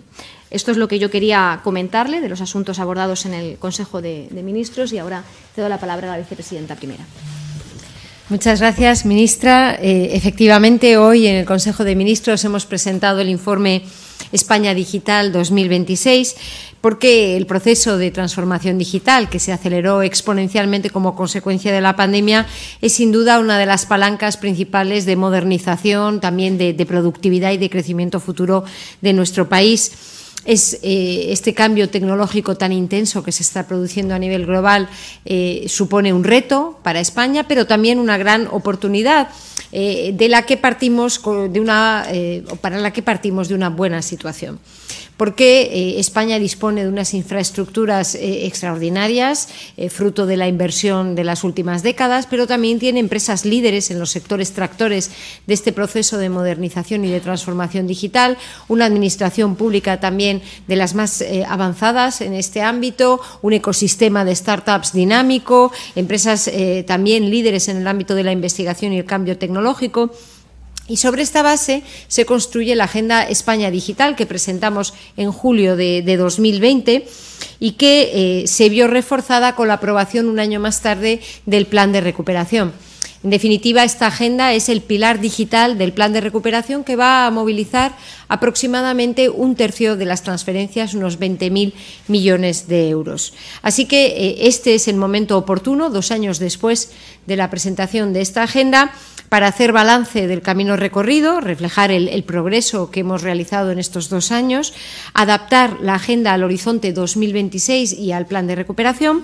Esto 0.52 0.72
es 0.72 0.78
lo 0.78 0.88
que 0.88 1.00
yo 1.00 1.12
quería 1.12 1.60
comentarle 1.66 2.22
de 2.22 2.30
los 2.30 2.40
asuntos 2.40 2.80
abordados 2.80 3.26
en 3.26 3.34
el 3.34 3.58
Consejo 3.58 4.02
de, 4.02 4.30
Ministros 4.32 4.94
y 4.94 5.00
ahora 5.00 5.26
cedo 5.54 5.68
la 5.68 5.82
palabra 5.82 6.08
a 6.08 6.12
la 6.12 6.24
vicepresidenta 6.24 6.78
primera. 6.78 7.04
Muchas 8.30 8.62
gracias, 8.62 9.06
ministra. 9.06 9.76
Eh, 9.76 10.12
efectivamente, 10.14 10.96
hoy 10.96 11.28
en 11.28 11.36
el 11.36 11.46
Consejo 11.46 11.84
de 11.84 11.98
Ministros 11.98 12.46
hemos 12.46 12.66
presentado 12.66 13.20
el 13.20 13.28
informe 13.28 13.84
España 14.32 14.74
Digital 14.74 15.34
2026, 15.34 16.36
porque 16.84 17.38
el 17.38 17.46
proceso 17.46 17.98
de 17.98 18.12
transformación 18.12 18.78
digital 18.78 19.30
que 19.30 19.40
se 19.40 19.54
aceleró 19.54 20.02
exponencialmente 20.02 20.90
como 20.90 21.16
consecuencia 21.16 21.72
de 21.72 21.80
la 21.80 21.96
pandemia 21.96 22.46
es 22.82 22.92
sin 22.92 23.14
duda 23.14 23.40
una 23.40 23.58
de 23.58 23.66
las 23.66 23.86
palancas 23.86 24.36
principales 24.36 25.06
de 25.06 25.16
modernización, 25.16 26.20
también 26.20 26.58
de, 26.58 26.86
productividad 26.86 27.54
y 27.54 27.58
de 27.58 27.70
crecimiento 27.70 28.20
futuro 28.20 28.66
de 29.00 29.14
nuestro 29.14 29.48
país 29.48 29.94
es 30.44 30.80
eh, 30.84 31.28
este 31.30 31.54
cambio 31.54 31.88
tecnológico 31.88 32.58
tan 32.58 32.74
intenso 32.74 33.24
que 33.24 33.32
se 33.32 33.44
está 33.44 33.66
produciendo 33.66 34.14
a 34.14 34.20
nivel 34.20 34.46
global 34.46 34.90
eh, 35.24 35.64
supone 35.70 36.12
un 36.12 36.26
reto 36.26 36.82
para 36.84 37.00
España, 37.00 37.48
pero 37.48 37.66
también 37.66 37.98
una 37.98 38.18
gran 38.18 38.50
oportunidad 38.52 39.30
eh, 39.74 40.12
de 40.14 40.30
la 40.30 40.44
que 40.44 40.56
partimos 40.56 41.22
de 41.24 41.60
una 41.60 42.06
para 42.62 42.78
la 42.78 42.94
que 42.94 43.02
partimos 43.02 43.50
de 43.50 43.56
una 43.56 43.70
buena 43.70 44.02
situación 44.02 44.60
porque 45.18 45.62
eh, 45.62 46.00
España 46.00 46.40
dispone 46.40 46.84
de 46.84 46.90
unas 46.90 47.14
infraestructuras 47.14 48.16
eh, 48.16 48.46
extraordinarias, 48.46 49.48
eh, 49.78 49.90
fruto 49.90 50.26
de 50.26 50.38
la 50.38 50.48
inversión 50.48 51.16
de 51.16 51.24
las 51.24 51.44
últimas 51.44 51.84
décadas, 51.84 52.28
pero 52.28 52.48
también 52.48 52.80
tiene 52.80 53.00
empresas 53.00 53.46
líderes 53.46 53.92
en 53.92 54.00
los 54.00 54.10
sectores 54.10 54.54
tractores 54.54 55.12
de 55.46 55.54
este 55.54 55.72
proceso 55.72 56.18
de 56.18 56.30
modernización 56.30 57.06
y 57.06 57.12
de 57.12 57.20
transformación 57.20 57.88
digital, 57.88 58.38
una 58.68 58.86
administración 58.86 59.56
pública 59.56 60.00
también 60.00 60.42
de 60.68 60.76
las 60.76 60.96
más 60.96 61.24
avanzadas 61.48 62.22
en 62.22 62.34
este 62.34 62.62
ámbito, 62.62 63.22
un 63.42 63.54
ecosistema 63.54 64.26
de 64.26 64.36
startups 64.36 64.94
dinámico, 64.94 65.72
empresas 65.96 66.50
también 66.86 67.30
líderes 67.30 67.68
en 67.68 67.78
el 67.78 67.88
ámbito 67.88 68.16
de 68.16 68.24
la 68.24 68.32
investigación 68.32 68.94
y 68.94 69.00
el 69.00 69.06
cambio 69.06 69.38
tecnológico. 69.38 69.63
Y 70.88 70.98
sobre 70.98 71.22
esta 71.22 71.42
base 71.42 71.84
se 72.10 72.26
construye 72.26 72.76
la 72.76 72.84
Agenda 72.84 73.24
España 73.24 73.72
Digital 73.72 74.18
que 74.18 74.26
presentamos 74.26 74.94
en 75.16 75.32
julio 75.32 75.78
de, 75.78 76.02
2020 76.18 77.08
y 77.60 77.72
que 77.74 78.42
eh, 78.42 78.48
se 78.48 78.68
vio 78.68 78.88
reforzada 78.88 79.56
con 79.56 79.70
la 79.70 79.76
aprobación 79.76 80.28
un 80.28 80.40
año 80.40 80.60
más 80.60 80.82
tarde 80.82 81.22
del 81.46 81.68
Plan 81.68 81.94
de 81.94 82.02
Recuperación. 82.02 82.74
En 83.24 83.30
definitiva, 83.30 83.86
esta 83.86 84.08
agenda 84.08 84.52
es 84.52 84.68
el 84.68 84.82
pilar 84.82 85.22
digital 85.22 85.78
del 85.78 85.94
plan 85.94 86.12
de 86.12 86.20
recuperación 86.20 86.84
que 86.84 86.98
va 86.98 87.26
a 87.26 87.32
movilizar 87.32 87.96
aproximadamente 88.28 89.30
un 89.30 89.56
tercio 89.56 89.96
de 89.96 90.04
las 90.04 90.24
transferencias, 90.24 90.94
unos 90.94 91.20
20.000 91.22 91.72
millones 92.10 92.68
de 92.68 92.90
euros. 92.90 93.34
Así 93.62 93.86
que 93.86 94.08
eh, 94.08 94.36
este 94.48 94.76
es 94.76 94.90
el 94.90 94.98
momento 94.98 95.38
oportuno, 95.38 95.90
dos 95.90 96.12
años 96.12 96.38
después 96.38 96.92
de 97.26 97.38
la 97.38 97.50
presentación 97.50 98.12
de 98.12 98.20
esta 98.20 98.44
agenda, 98.44 98.92
para 99.30 99.48
hacer 99.48 99.72
balance 99.72 100.28
del 100.28 100.42
camino 100.42 100.76
recorrido, 100.76 101.40
reflejar 101.40 101.92
el, 101.92 102.24
progreso 102.24 102.92
que 102.92 103.00
hemos 103.00 103.24
realizado 103.24 103.72
en 103.72 103.80
estos 103.80 104.10
dos 104.10 104.32
años, 104.32 104.74
adaptar 105.14 105.78
la 105.82 105.96
agenda 105.96 106.34
al 106.34 106.44
horizonte 106.44 106.92
2026 106.92 107.94
y 107.94 108.12
al 108.12 108.28
plan 108.28 108.48
de 108.48 108.56
recuperación 108.56 109.24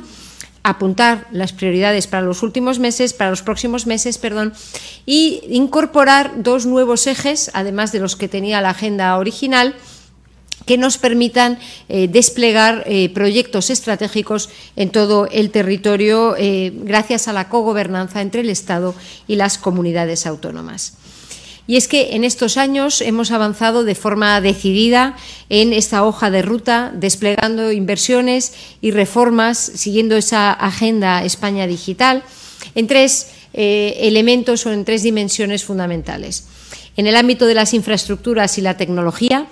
apuntar 0.64 1.28
las 1.32 1.54
prioridades 1.54 2.08
para 2.08 2.24
los 2.24 2.44
últimos 2.44 2.80
meses, 2.80 3.14
para 3.14 3.30
los 3.30 3.42
próximos 3.42 3.88
meses, 3.88 4.18
perdón, 4.18 4.54
y 5.06 5.42
incorporar 5.50 6.44
dos 6.44 6.66
nuevos 6.66 7.08
ejes, 7.08 7.50
además 7.54 7.92
de 7.92 8.00
los 8.00 8.16
que 8.16 8.28
tenía 8.28 8.62
la 8.62 8.72
agenda 8.72 9.18
original, 9.18 9.76
que 10.70 10.78
nos 10.78 11.00
permitan 11.00 11.58
eh, 11.88 12.08
desplegar 12.08 12.84
eh, 12.86 13.10
proyectos 13.10 13.72
estratégicos 13.72 14.52
en 14.76 14.92
todo 14.92 15.28
el 15.32 15.50
territorio 15.50 16.36
eh, 16.38 16.72
gracias 16.84 17.28
a 17.28 17.34
la 17.34 17.50
cogobernanza 17.50 18.22
entre 18.22 18.42
el 18.42 18.52
Estado 18.52 18.94
y 19.28 19.36
las 19.36 19.58
comunidades 19.58 20.28
autónomas. 20.28 20.99
Y 21.70 21.78
es 21.78 21.88
que 21.88 22.16
en 22.16 22.24
estos 22.24 22.58
años 22.58 23.00
hemos 23.00 23.30
avanzado 23.30 23.84
de 23.84 23.94
forma 23.94 24.42
decidida 24.42 25.16
en 25.50 25.72
esta 25.72 26.04
hoja 26.04 26.32
de 26.32 26.42
ruta, 26.42 26.92
desplegando 26.96 27.72
inversiones 27.72 28.54
y 28.82 28.90
reformas, 28.90 29.60
siguiendo 29.76 30.18
esa 30.18 30.52
agenda 30.52 31.24
España 31.24 31.68
digital, 31.68 32.24
en 32.74 32.88
tres 32.88 33.28
elementos 33.54 34.66
o 34.66 34.72
en 34.72 34.84
tres 34.84 35.04
dimensiones 35.04 35.64
fundamentales. 35.64 36.48
En 36.98 37.06
el 37.06 37.16
ámbito 37.16 37.46
de 37.46 37.54
las 37.54 37.76
infraestructuras 37.76 38.58
y 38.58 38.62
la 38.62 38.76
tecnología, 38.76 39.46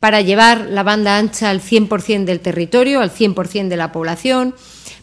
para 0.00 0.22
llevar 0.22 0.68
la 0.70 0.84
banda 0.84 1.18
ancha 1.18 1.50
al 1.50 1.60
100% 1.60 2.24
del 2.24 2.40
territorio, 2.40 3.02
al 3.02 3.12
100% 3.12 3.68
de 3.68 3.76
la 3.76 3.92
población, 3.92 4.54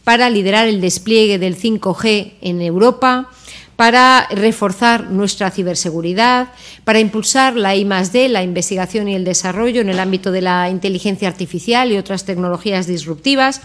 para 0.04 0.32
liderar 0.32 0.68
el 0.68 0.82
despliegue 0.82 1.38
del 1.38 1.60
5G 1.60 2.34
en 2.42 2.64
Europa, 2.64 3.30
para 3.76 4.28
reforzar 4.30 5.10
nuestra 5.10 5.52
ciberseguridad, 5.52 6.50
para 6.84 7.00
impulsar 7.00 7.56
la 7.56 7.76
I+D, 7.76 8.30
la 8.30 8.44
investigación 8.44 9.08
y 9.08 9.16
el 9.16 9.26
desarrollo 9.26 9.82
en 9.82 9.90
el 9.90 10.00
ámbito 10.00 10.32
de 10.32 10.42
la 10.42 10.70
inteligencia 10.70 11.28
artificial 11.28 11.92
y 11.92 11.98
otras 11.98 12.26
tecnologías 12.26 12.88
disruptivas. 12.88 13.62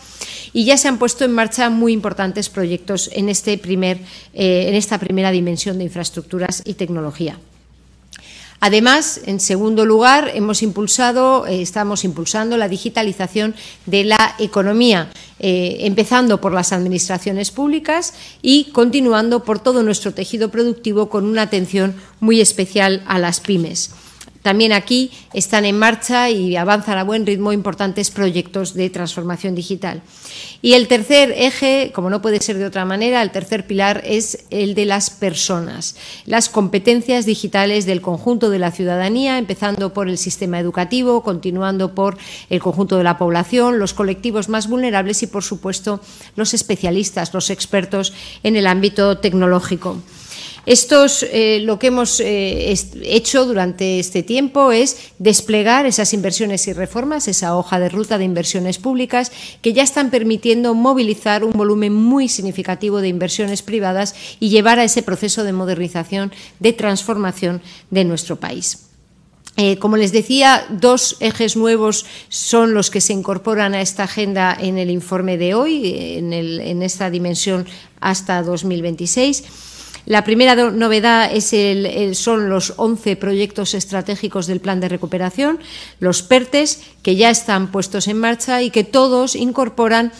Y 0.53 0.65
ya 0.65 0.77
se 0.77 0.89
han 0.89 0.99
puesto 0.99 1.25
en 1.25 1.33
marcha 1.33 1.71
muy 1.71 1.93
importantes 1.93 2.49
proyectos 2.49 3.11
en, 3.13 3.29
este 3.29 3.57
primer, 3.59 3.99
eh, 4.35 4.67
en 4.69 4.75
esta 4.75 4.99
primera 4.99 5.31
dimensión 5.31 5.79
de 5.79 5.85
infraestructuras 5.85 6.63
y 6.65 6.75
tecnología. 6.75 7.39
Además, 8.61 9.23
en 9.25 9.41
segundo 9.41 9.87
lugar, 9.87 10.31
hemos 10.35 10.63
impulsado, 10.63 11.47
eh, 11.47 11.63
estamos 11.63 12.05
impulsando 12.05 12.59
la 12.59 12.69
digitalización 12.69 13.55
de 13.87 14.05
la 14.05 14.35
economía, 14.39 15.11
eh, 15.39 15.79
empezando 15.81 16.43
por 16.43 16.53
las 16.53 16.75
administraciones 16.75 17.51
públicas 17.51 18.13
y 18.43 18.65
continuando 18.73 19.45
por 19.45 19.61
todo 19.61 19.83
nuestro 19.83 20.13
tejido 20.13 20.51
productivo 20.51 21.09
con 21.09 21.25
una 21.25 21.43
atención 21.43 21.95
muy 22.21 22.43
especial 22.43 23.03
a 23.07 23.19
las 23.19 23.41
pymes. 23.41 23.93
También 24.43 24.73
aquí 24.73 25.11
están 25.35 25.65
en 25.67 25.79
marcha 25.79 26.31
y 26.31 26.57
avanzan 26.57 26.97
a 26.97 27.05
buen 27.05 27.27
ritmo 27.27 27.53
importantes 27.53 28.11
proyectos 28.11 28.73
de 28.75 28.89
transformación 28.89 29.55
digital. 29.55 30.03
Y 30.63 30.75
el 30.75 30.89
tercer 30.89 31.33
eje, 31.37 31.91
como 31.95 32.11
no 32.11 32.23
puede 32.23 32.41
ser 32.41 32.59
de 32.59 32.65
otra 32.65 32.85
manera, 32.85 33.23
el 33.23 33.31
tercer 33.31 33.67
pilar 33.67 34.03
es 34.05 34.45
el 34.51 34.75
de 34.75 34.85
las 34.85 35.11
personas, 35.11 35.97
las 36.27 36.49
competencias 36.49 37.27
digitales 37.27 37.87
del 37.87 38.01
conjunto 38.01 38.51
de 38.51 38.59
la 38.59 38.71
ciudadanía, 38.71 39.39
empezando 39.39 39.93
por 39.93 40.09
el 40.09 40.19
sistema 40.19 40.59
educativo, 40.59 41.23
continuando 41.23 41.95
por 41.95 42.19
el 42.49 42.61
conjunto 42.61 42.97
de 42.97 43.05
la 43.05 43.19
población, 43.19 43.79
los 43.79 43.95
colectivos 43.95 44.49
más 44.49 44.69
vulnerables 44.69 45.23
y, 45.23 45.27
por 45.27 45.43
supuesto, 45.43 46.01
los 46.37 46.55
especialistas, 46.55 47.33
los 47.33 47.51
expertos 47.51 48.13
en 48.43 48.57
el 48.57 48.67
ámbito 48.67 49.19
tecnológico. 49.19 49.99
Estos, 50.67 51.23
eh, 51.23 51.61
lo 51.63 51.79
que 51.79 51.87
hemos 51.87 52.21
eh, 52.21 52.75
hecho 53.03 53.47
durante 53.47 53.99
este 53.99 54.23
tiempo 54.23 54.73
es 54.73 55.13
desplegar 55.19 55.87
esas 55.87 56.13
inversiones 56.13 56.69
y 56.69 56.73
reformas, 56.73 57.29
esa 57.29 57.57
hoja 57.57 57.81
de 57.81 57.89
ruta 57.89 58.19
de 58.19 58.25
inversiones 58.25 58.79
públicas 58.79 59.33
que 59.63 59.73
ya 59.73 59.83
están 59.83 60.11
permitiendo 60.11 60.75
movilizar 60.75 61.45
un 61.45 61.53
volumen 61.53 61.95
muy 61.95 62.29
significativo 62.29 63.01
de 63.01 63.09
inversiones 63.09 63.63
privadas 63.63 64.15
y 64.39 64.51
llevar 64.51 64.79
a 64.79 64.85
ese 64.85 65.03
proceso 65.03 65.45
de 65.45 65.53
modernización, 65.53 66.33
de 66.59 66.73
transformación 66.73 67.63
de 67.91 68.05
nuestro 68.05 68.37
país. 68.37 68.87
Eh, 69.57 69.79
como 69.79 69.97
les 69.97 70.13
decía, 70.13 70.67
dos 70.71 71.17
ejes 71.21 71.57
nuevos 71.57 72.07
son 72.29 72.73
los 72.73 72.91
que 72.91 73.01
se 73.01 73.13
incorporan 73.13 73.75
a 73.75 73.81
esta 73.81 74.05
agenda 74.05 74.57
en 74.59 74.79
el 74.79 74.91
informe 74.91 75.37
de 75.39 75.55
hoy, 75.55 76.17
en, 76.17 76.33
en 76.33 76.83
esta 76.83 77.11
dimensión 77.11 77.67
hasta 78.01 78.43
2026. 78.43 79.70
La 80.07 80.25
primera 80.25 80.55
novedad 80.55 81.31
son 82.13 82.49
los 82.49 82.75
11 82.77 83.17
proyectos 83.17 83.75
estratégicos 83.75 84.47
del 84.47 84.61
Plan 84.61 84.81
de 84.81 84.89
Recuperación, 84.89 85.59
los 85.99 86.23
PERTES, 86.23 86.81
que 87.03 87.17
ya 87.17 87.31
están 87.31 87.71
puestos 87.71 88.09
en 88.09 88.19
marcha 88.19 88.63
y 88.63 88.71
que 88.71 88.85
todos 88.85 89.37
incorporan 89.37 90.13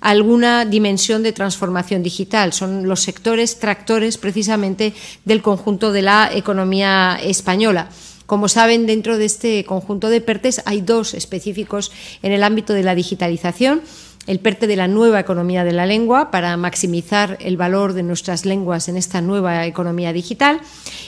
alguna 0.00 0.64
dimensión 0.64 1.22
de 1.22 1.32
transformación 1.32 2.02
digital. 2.02 2.52
Son 2.52 2.86
los 2.86 3.00
sectores 3.02 3.58
tractores 3.58 4.18
precisamente 4.18 4.92
del 5.24 5.42
conjunto 5.42 5.92
de 5.92 6.02
la 6.02 6.30
economía 6.32 7.18
española. 7.22 7.88
Como 8.26 8.48
saben, 8.48 8.86
dentro 8.86 9.16
de 9.16 9.24
este 9.24 9.64
conjunto 9.64 10.10
de 10.10 10.20
PERTES 10.20 10.62
hay 10.66 10.82
dos 10.82 11.14
específicos 11.14 11.90
en 12.22 12.32
el 12.32 12.44
ámbito 12.44 12.74
de 12.74 12.82
la 12.82 12.94
digitalización 12.94 13.80
el 14.28 14.40
PERTE 14.40 14.66
de 14.66 14.76
la 14.76 14.88
nueva 14.88 15.18
economía 15.18 15.64
de 15.64 15.72
la 15.72 15.86
lengua 15.86 16.30
para 16.30 16.54
maximizar 16.58 17.38
el 17.40 17.56
valor 17.56 17.94
de 17.94 18.02
nuestras 18.02 18.44
lenguas 18.44 18.88
en 18.88 18.98
esta 18.98 19.22
nueva 19.22 19.64
economía 19.66 20.12
digital 20.12 20.60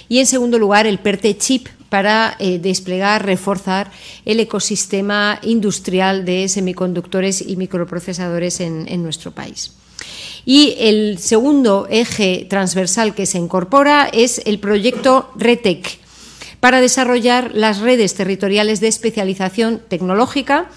y 0.08 0.20
en 0.20 0.26
segundo 0.26 0.58
lugar 0.58 0.86
el 0.86 0.98
PERTE 0.98 1.36
chip 1.36 1.68
para 1.90 2.34
eh, 2.38 2.58
desplegar, 2.58 3.26
reforzar 3.26 3.92
el 4.24 4.40
ecosistema 4.40 5.38
industrial 5.42 6.24
de 6.24 6.48
semiconductores 6.48 7.42
y 7.46 7.56
microprocesadores 7.56 8.60
en, 8.60 8.86
en 8.88 9.02
nuestro 9.02 9.32
país. 9.32 9.74
Y 10.46 10.76
el 10.78 11.18
segundo 11.18 11.88
eje 11.90 12.46
transversal 12.48 13.14
que 13.14 13.26
se 13.26 13.36
incorpora 13.36 14.08
es 14.10 14.40
el 14.46 14.58
proyecto 14.58 15.30
RETEC 15.36 15.98
para 16.60 16.80
desarrollar 16.80 17.50
las 17.54 17.80
redes 17.80 18.14
territoriales 18.14 18.80
de 18.80 18.88
especialización 18.88 19.82
tecnológica 19.88 20.70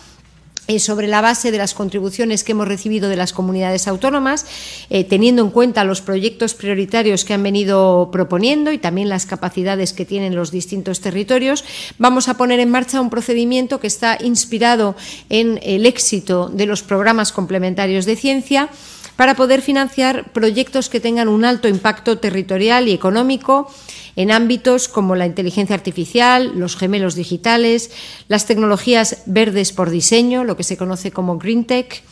eh, 0.68 0.80
sobre 0.80 1.08
la 1.08 1.20
base 1.20 1.52
de 1.52 1.58
las 1.58 1.74
contribuciones 1.74 2.44
que 2.44 2.54
hemos 2.54 2.68
recibido 2.68 3.10
de 3.10 3.18
las 3.18 3.34
comunidades 3.34 3.88
autónomas, 3.88 4.46
eh, 4.90 5.04
teniendo 5.04 5.42
en 5.42 5.50
cuenta 5.50 5.84
los 5.84 6.02
proyectos 6.02 6.54
prioritarios 6.54 7.26
que 7.26 7.34
han 7.34 7.44
venido 7.44 8.10
proponiendo 8.12 8.72
y 8.72 8.78
también 8.78 9.10
las 9.10 9.26
capacidades 9.26 9.92
que 9.92 10.06
tienen 10.06 10.36
los 10.36 10.52
distintos 10.52 11.02
territorios, 11.02 11.66
vamos 11.98 12.30
a 12.30 12.38
poner 12.38 12.62
en 12.62 12.72
marcha 12.72 13.02
un 13.02 13.10
procedimiento 13.10 13.82
que 13.82 13.88
está 13.88 14.18
inspirado 14.22 14.96
en 15.30 15.60
el 15.64 15.86
éxito 15.86 16.48
de 16.48 16.66
los 16.66 16.82
programas 16.82 17.34
complementarios 17.34 18.06
de 18.06 18.16
ciencia 18.16 18.70
para 19.16 19.36
poder 19.36 19.62
financiar 19.62 20.32
proyectos 20.32 20.90
que 20.90 21.00
tengan 21.00 21.28
un 21.28 21.46
alto 21.46 21.68
impacto 21.68 22.18
territorial 22.18 22.88
y 22.88 22.94
económico 22.94 23.72
en 24.16 24.32
ámbitos 24.32 24.88
como 24.88 25.16
la 25.16 25.26
inteligencia 25.26 25.76
artificial, 25.76 26.54
los 26.56 26.76
gemelos 26.76 27.16
digitales, 27.16 27.92
las 28.28 28.46
tecnologías 28.46 29.24
verdes 29.26 29.72
por 29.72 29.90
diseño, 29.90 30.44
lo 30.44 30.58
que 30.58 30.64
se 30.64 30.78
conoce 30.78 31.12
como 31.12 31.38
Green 31.38 31.66
Tech, 31.66 32.04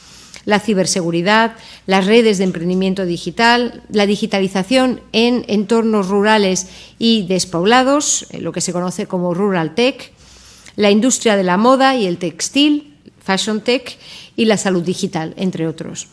la 0.46 0.60
ciberseguridad, 0.60 1.56
las 1.86 2.06
redes 2.06 2.38
de 2.38 2.46
emprendimiento 2.46 3.06
digital, 3.06 3.84
la 3.92 4.06
digitalización 4.06 5.02
en 5.12 5.46
entornos 5.48 6.08
rurales 6.08 6.68
y 6.98 7.28
despoblados, 7.28 8.26
eh, 8.32 8.42
lo 8.42 8.52
que 8.52 8.62
se 8.62 8.74
conoce 8.74 9.06
como 9.06 9.34
Rural 9.34 9.76
Tech, 9.76 10.12
la 10.76 10.90
industria 10.90 11.36
de 11.36 11.44
la 11.44 11.58
moda 11.58 11.96
y 11.96 12.08
el 12.08 12.18
textil, 12.18 12.96
Fashion 13.24 13.62
Tech 13.62 13.98
y 14.36 14.46
la 14.46 14.58
salud 14.58 14.84
digital, 14.84 15.34
entre 15.38 15.68
otros. 15.68 16.08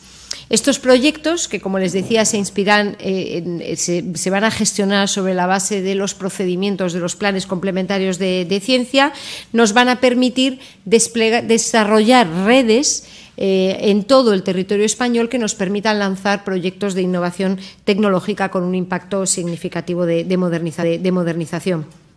Estos 0.49 0.79
proyectos, 0.79 1.47
que 1.47 1.61
como 1.61 1.77
les 1.77 1.93
decía, 1.93 2.25
se 2.25 2.37
inspiran, 2.37 2.97
eh, 2.99 3.43
eh, 3.61 3.75
se, 3.77 4.29
van 4.31 4.43
a 4.43 4.49
gestionar 4.49 5.07
sobre 5.07 5.35
la 5.35 5.45
base 5.45 5.83
de 5.83 5.93
los 5.93 6.15
procedimientos 6.15 6.91
de 6.91 6.99
los 6.99 7.15
planes 7.15 7.45
complementarios 7.45 8.17
de, 8.17 8.61
ciencia, 8.63 9.13
nos 9.53 9.73
van 9.73 9.89
a 9.89 9.99
permitir 10.01 10.59
desarrollar 10.85 12.27
redes 12.45 13.07
eh, 13.37 13.77
en 13.91 14.03
todo 14.03 14.33
el 14.33 14.41
territorio 14.41 14.85
español 14.85 15.29
que 15.29 15.37
nos 15.37 15.53
permitan 15.53 15.99
lanzar 15.99 16.43
proyectos 16.43 16.95
de 16.95 17.03
innovación 17.03 17.59
tecnológica 17.85 18.49
con 18.49 18.63
un 18.63 18.73
impacto 18.73 19.27
significativo 19.27 20.07
de 20.07 20.37
modernización. 21.11 22.08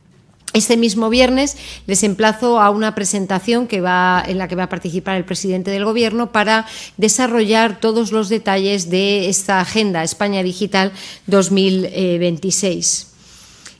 Este 0.53 0.77
mismo 0.77 1.09
viernes 1.09 1.57
les 1.87 2.03
emplazo 2.03 2.61
a 2.61 2.69
una 2.69 2.95
presentación 2.95 3.69
en 3.71 4.39
la 4.39 4.49
que 4.49 4.55
va 4.55 4.65
a 4.65 4.69
participar 4.69 5.17
el 5.17 5.25
presidente 5.25 5.71
del 5.71 5.87
Gobierno 5.87 6.31
para 6.31 6.67
desarrollar 6.99 7.81
todos 7.81 8.13
los 8.13 8.29
detalles 8.29 8.91
de 8.91 9.31
esta 9.31 9.61
Agenda 9.61 10.03
España 10.03 10.43
Digital 10.43 10.93
2026. 11.27 13.07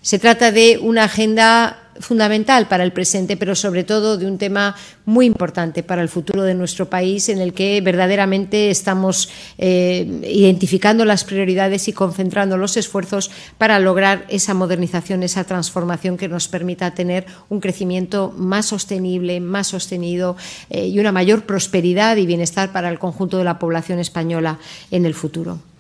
Se 0.01 0.19
trata 0.19 0.51
de 0.51 0.79
una 0.83 1.05
agenda 1.05 1.82
fundamental 2.01 2.69
para 2.69 2.85
el 2.85 2.93
presente, 2.93 3.37
pero 3.37 3.55
sobre 3.55 3.85
todo 3.85 4.17
de 4.17 4.27
un 4.27 4.39
tema 4.39 4.75
muy 5.05 5.27
importante 5.27 5.83
para 5.83 6.03
el 6.03 6.09
futuro 6.09 6.43
de 6.43 6.55
nuestro 6.55 6.89
país, 6.89 7.29
en 7.29 7.39
el 7.39 7.53
que 7.53 7.81
verdaderamente 7.81 8.71
estamos 8.71 9.29
eh, 9.59 10.21
identificando 10.29 11.05
las 11.05 11.25
prioridades 11.25 11.89
y 11.89 11.93
concentrando 11.93 12.57
los 12.57 12.77
esfuerzos 12.77 13.31
para 13.59 13.79
lograr 13.79 14.27
esa 14.29 14.55
modernización, 14.55 15.23
esa 15.23 15.45
transformación 15.45 16.17
que 16.17 16.29
nos 16.29 16.49
permita 16.49 16.95
tener 16.95 17.27
un 17.49 17.61
crecimiento 17.61 18.33
más 18.37 18.67
sostenible, 18.67 19.41
más 19.41 19.69
sostenido 19.69 20.37
eh, 20.71 20.87
y 20.87 20.99
una 20.99 21.13
mayor 21.13 21.45
prosperidad 21.45 22.17
y 22.17 22.27
bienestar 22.27 22.73
para 22.73 22.89
el 22.89 22.99
conjunto 22.99 23.39
de 23.39 23.45
la 23.45 23.59
población 23.59 23.99
española 23.99 24.59
en 24.91 25.07
el 25.07 25.15
futuro. 25.15 25.72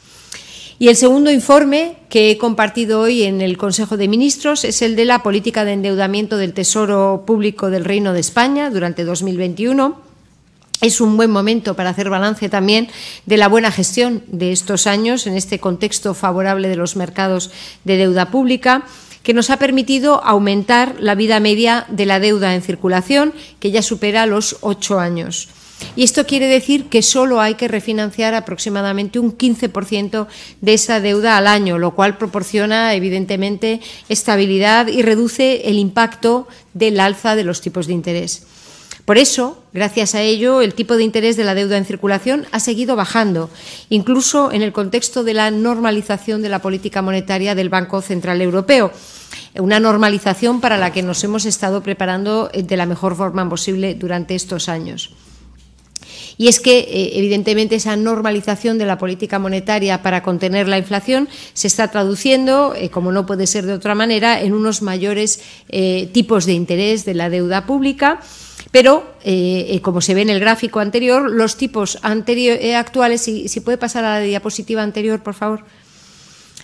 Y 0.83 0.89
el 0.89 0.97
segundo 0.97 1.31
informe 1.31 1.95
que 2.09 2.33
he 2.33 2.39
compartido 2.39 2.99
hoy 3.03 3.23
en 3.23 3.41
el 3.41 3.57
Consejo 3.57 3.97
de 3.97 4.09
Ministros 4.09 4.65
es 4.65 4.83
el 4.83 4.97
de 4.97 5.05
la 5.05 5.23
política 5.23 5.65
de 5.65 5.75
endeudamiento 5.75 6.39
del 6.39 6.55
Tesoro 6.55 7.23
Público 7.25 7.71
del 7.71 7.85
Reino 7.85 8.12
de 8.12 8.19
España 8.19 8.69
durante 8.69 9.05
2021. 9.05 10.01
Es 10.81 11.01
un 11.01 11.17
buen 11.17 11.31
momento 11.31 11.77
para 11.77 11.91
hacer 11.91 12.11
balance 12.11 12.49
también 12.49 12.89
de 13.27 13.37
la 13.37 13.47
buena 13.47 13.71
gestión 13.71 14.25
de 14.27 14.51
estos 14.51 14.89
años 14.89 15.29
en 15.29 15.37
este 15.37 15.61
contexto 15.61 16.15
favorable 16.15 16.67
de 16.69 16.75
los 16.75 16.97
mercados 16.97 17.53
de 17.85 17.97
deuda 17.97 18.33
pública 18.33 18.85
que 19.23 19.35
nos 19.35 19.51
ha 19.51 19.59
permitido 19.59 20.21
aumentar 20.25 20.97
la 20.99 21.15
vida 21.15 21.39
media 21.39 21.87
de 21.91 22.07
la 22.07 22.19
deuda 22.19 22.57
en 22.57 22.62
circulación, 22.62 23.35
que 23.61 23.71
ya 23.71 23.83
supera 23.83 24.27
los 24.27 24.57
ocho 24.62 24.99
años. 24.99 25.49
Y 25.97 26.05
esto 26.05 26.27
quiere 26.27 26.47
decir 26.47 26.87
que 26.87 27.03
solo 27.03 27.41
hay 27.41 27.55
que 27.55 27.69
refinanciar 27.69 28.35
aproximadamente 28.35 29.19
un 29.19 29.37
15% 29.37 30.27
de 30.61 30.75
esa 30.75 31.01
deuda 31.01 31.37
al 31.37 31.47
año, 31.47 31.79
lo 31.79 31.95
cual 31.95 32.19
proporciona, 32.19 32.95
evidentemente, 32.95 33.81
estabilidad 34.09 34.89
y 34.89 35.03
reduce 35.03 35.69
el 35.69 35.79
impacto 35.79 36.49
del 36.75 37.01
alza 37.01 37.37
de 37.37 37.45
los 37.45 37.61
tipos 37.61 37.87
de 37.87 37.93
interés. 37.93 38.47
Por 39.05 39.19
eso, 39.19 39.62
gracias 39.73 40.15
a 40.15 40.23
ello, 40.23 40.61
el 40.61 40.75
tipo 40.75 40.97
de 40.97 41.03
interés 41.03 41.37
de 41.37 41.43
la 41.43 41.57
deuda 41.57 41.77
en 41.77 41.85
circulación 41.85 42.47
ha 42.53 42.61
seguido 42.61 42.95
bajando, 42.95 43.51
incluso 43.89 44.53
en 44.53 44.62
el 44.62 44.73
contexto 44.73 45.25
de 45.25 45.35
la 45.35 45.51
normalización 45.51 46.41
de 46.41 46.49
la 46.49 46.61
política 46.61 47.03
monetaria 47.03 47.57
del 47.57 47.69
Banco 47.69 48.01
Central 48.01 48.41
Europeo, 48.41 48.93
una 49.59 49.81
normalización 49.81 50.61
para 50.61 50.79
la 50.79 50.93
que 50.93 51.03
nos 51.03 51.25
hemos 51.25 51.47
estado 51.47 51.83
preparando 51.83 52.49
de 52.55 52.77
la 52.77 52.87
mejor 52.87 53.17
forma 53.17 53.49
posible 53.49 53.97
durante 53.97 54.37
estos 54.37 54.69
años. 54.69 55.11
Y 56.39 56.49
es 56.49 56.61
que, 56.61 56.79
eh, 56.79 57.12
evidentemente, 57.15 57.77
esa 57.77 57.97
normalización 57.97 58.79
de 58.79 58.87
la 58.87 58.99
política 58.99 59.39
monetaria 59.39 60.03
para 60.03 60.23
contener 60.23 60.69
la 60.69 60.79
inflación 60.79 61.29
se 61.53 61.67
está 61.67 61.89
traduciendo, 61.89 62.75
eh, 62.75 62.91
como 62.91 63.12
no 63.12 63.27
puede 63.27 63.47
ser 63.47 63.67
de 63.67 63.75
otra 63.75 63.95
manera, 63.95 64.41
en 64.41 64.55
unos 64.55 64.83
mayores 64.83 65.41
eh, 65.69 66.09
tipos 66.12 66.47
de 66.47 66.53
interés 66.53 67.05
de 67.05 67.15
la 67.15 67.31
deuda 67.31 67.67
pública. 67.67 68.21
Pero, 68.71 69.05
como 69.83 70.01
se 70.01 70.15
ve 70.15 70.23
en 70.23 70.31
el 70.31 70.41
gráfico 70.41 70.81
anterior, 70.81 71.31
los 71.31 71.57
tipos 71.57 71.99
actuales, 72.03 73.21
si 73.21 73.61
puede 73.61 73.77
pasar 73.77 74.05
a 74.05 74.19
la 74.19 74.21
diapositiva 74.21 74.83
anterior, 74.83 75.23
por 75.23 75.35
favor 75.35 75.65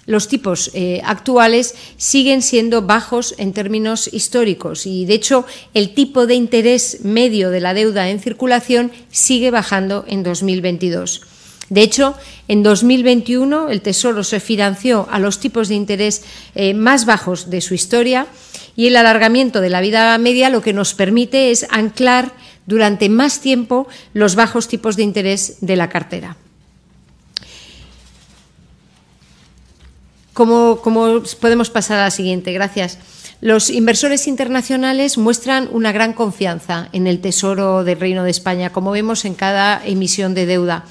los 0.09 0.27
tipos 0.27 0.71
eh, 0.73 1.03
actuales 1.05 1.75
siguen 1.99 2.41
siendo 2.41 2.83
bajos 2.83 3.35
en 3.37 3.53
términos 3.53 4.11
históricos 4.11 4.87
y, 4.87 5.05
de 5.05 5.15
hecho, 5.15 5.45
el 5.75 5.95
tipo 5.95 6.27
de 6.27 6.35
interés 6.35 7.05
medio 7.05 7.51
de 7.51 7.61
la 7.61 7.75
deuda 7.75 8.09
en 8.09 8.19
circulación 8.19 8.91
sigue 9.11 9.51
bajando 9.51 10.07
en 10.09 10.23
2022. 10.23 11.21
De 11.69 11.83
hecho, 11.83 12.15
en 12.49 12.63
2021 12.63 13.69
el 13.69 13.83
Tesoro 13.83 14.25
se 14.25 14.41
financió 14.41 15.07
a 15.11 15.19
los 15.19 15.41
tipos 15.41 15.69
de 15.69 15.75
interés 15.75 16.25
eh, 16.55 16.73
más 16.73 17.05
bajos 17.05 17.51
de 17.51 17.61
su 17.61 17.75
historia 17.75 18.27
y 18.77 18.87
el 18.87 18.97
alargamiento 18.97 19.61
de 19.61 19.69
la 19.69 19.83
vida 19.83 20.17
media 20.17 20.49
lo 20.49 20.63
que 20.63 20.73
nos 20.73 20.95
permite 20.95 21.51
es 21.51 21.67
anclar 21.69 22.33
durante 22.65 23.11
más 23.11 23.41
tiempo 23.41 23.87
los 24.15 24.37
bajos 24.37 24.69
tipos 24.69 24.97
de 24.97 25.03
interés 25.03 25.59
de 25.61 25.77
la 25.77 25.91
cartera. 25.91 26.39
¿Cómo, 30.39 30.81
podemos 31.41 31.69
pasar 31.69 31.99
a 31.99 32.05
la 32.05 32.11
siguiente? 32.13 32.53
Gracias. 32.53 32.99
Los 33.41 33.71
inversores 33.71 34.29
internacionales 34.29 35.19
muestran 35.19 35.69
una 35.73 35.91
gran 35.91 36.13
confianza 36.13 36.89
en 36.93 37.09
el 37.09 37.19
Tesoro 37.19 37.83
del 37.83 37.99
Reino 37.99 38.23
de 38.23 38.31
España, 38.31 38.71
como 38.71 38.93
vemos 38.93 39.25
en 39.25 39.35
cada 39.35 39.85
emisión 39.85 40.35
de 40.35 40.47
deuda. 40.47 40.85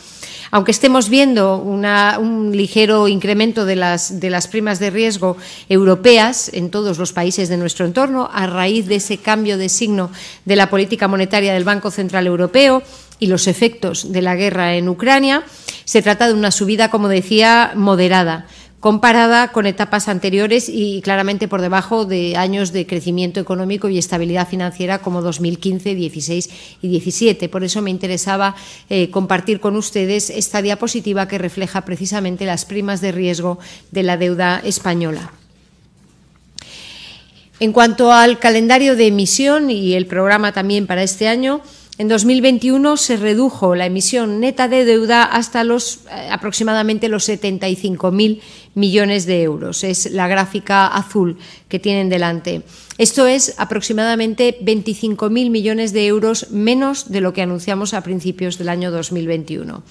Aunque 0.51 0.71
estemos 0.71 1.07
viendo 1.07 1.59
un 1.59 2.51
ligero 2.57 3.07
incremento 3.07 3.63
de 3.63 3.77
las, 3.77 4.19
de 4.19 4.29
las 4.29 4.49
primas 4.49 4.79
de 4.79 4.89
riesgo 4.89 5.37
europeas 5.69 6.51
en 6.53 6.69
todos 6.69 6.97
los 6.97 7.13
países 7.13 7.47
de 7.47 7.55
nuestro 7.55 7.85
entorno, 7.85 8.29
a 8.33 8.47
raíz 8.47 8.85
de 8.87 8.95
ese 8.95 9.19
cambio 9.19 9.57
de 9.57 9.69
signo 9.69 10.11
de 10.43 10.57
la 10.57 10.69
política 10.69 11.07
monetaria 11.07 11.53
del 11.53 11.63
Banco 11.63 11.89
Central 11.89 12.27
Europeo 12.27 12.83
y 13.17 13.27
los 13.27 13.47
efectos 13.47 14.11
de 14.11 14.21
la 14.21 14.35
guerra 14.35 14.75
en 14.75 14.89
Ucrania, 14.89 15.45
se 15.85 16.01
trata 16.01 16.27
de 16.27 16.33
una 16.33 16.51
subida, 16.51 16.89
como 16.89 17.07
decía, 17.07 17.71
moderada 17.75 18.45
comparada 18.79 19.51
con 19.51 19.65
etapas 19.65 20.07
anteriores 20.07 20.69
y 20.69 21.01
claramente 21.01 21.47
por 21.47 21.61
debajo 21.61 22.05
de 22.05 22.37
años 22.37 22.71
de 22.71 22.85
crecimiento 22.85 23.39
económico 23.39 23.89
y 23.89 23.97
estabilidad 23.97 24.47
financiera 24.47 24.99
como 24.99 25.21
2015, 25.21 25.95
16 25.95 26.49
y 26.81 26.87
17. 26.87 27.49
Por 27.49 27.63
eso 27.63 27.81
me 27.81 27.89
interesaba 27.89 28.55
eh, 28.89 29.09
compartir 29.09 29.59
con 29.59 29.75
ustedes 29.75 30.29
esta 30.29 30.61
diapositiva 30.61 31.27
que 31.27 31.39
refleja 31.39 31.81
precisamente 31.85 32.45
las 32.45 32.65
primas 32.65 33.01
de 33.01 33.11
riesgo 33.11 33.57
de 33.91 34.03
la 34.03 34.17
deuda 34.17 34.61
española. 34.63 35.31
En 37.59 37.73
cuanto 37.73 38.13
al 38.13 38.37
calendario 38.37 38.95
de 38.95 39.07
emisión 39.07 39.71
y 39.71 39.95
el 39.95 40.05
programa 40.05 40.51
también 40.51 40.85
para 40.85 41.01
este 41.01 41.27
año, 41.27 41.61
en 41.97 42.07
2021 42.07 42.95
se 42.97 43.17
redujo 43.17 43.73
la 43.73 43.87
emisión 43.87 44.39
neta 44.39 44.67
de 44.67 44.85
deuda 44.85 45.23
hasta 45.23 45.63
los 45.63 46.01
eh, 46.11 46.29
aproximadamente 46.31 47.09
los 47.09 47.27
75.000 47.27 48.39
millones 48.75 49.25
de 49.25 49.41
euros. 49.41 49.83
Es 49.83 50.11
la 50.11 50.27
gráfica 50.27 50.87
azul 50.87 51.37
que 51.67 51.79
tienen 51.79 52.09
delante. 52.09 52.61
Esto 52.99 53.25
es 53.25 53.55
aproximadamente 53.57 54.59
25.000 54.61 55.49
millones 55.49 55.91
de 55.91 56.05
euros 56.05 56.51
menos 56.51 57.11
de 57.11 57.21
lo 57.21 57.33
que 57.33 57.41
anunciamos 57.41 57.93
a 57.93 58.01
principios 58.01 58.57
del 58.57 58.69
año 58.69 58.91
2021. 58.91 59.83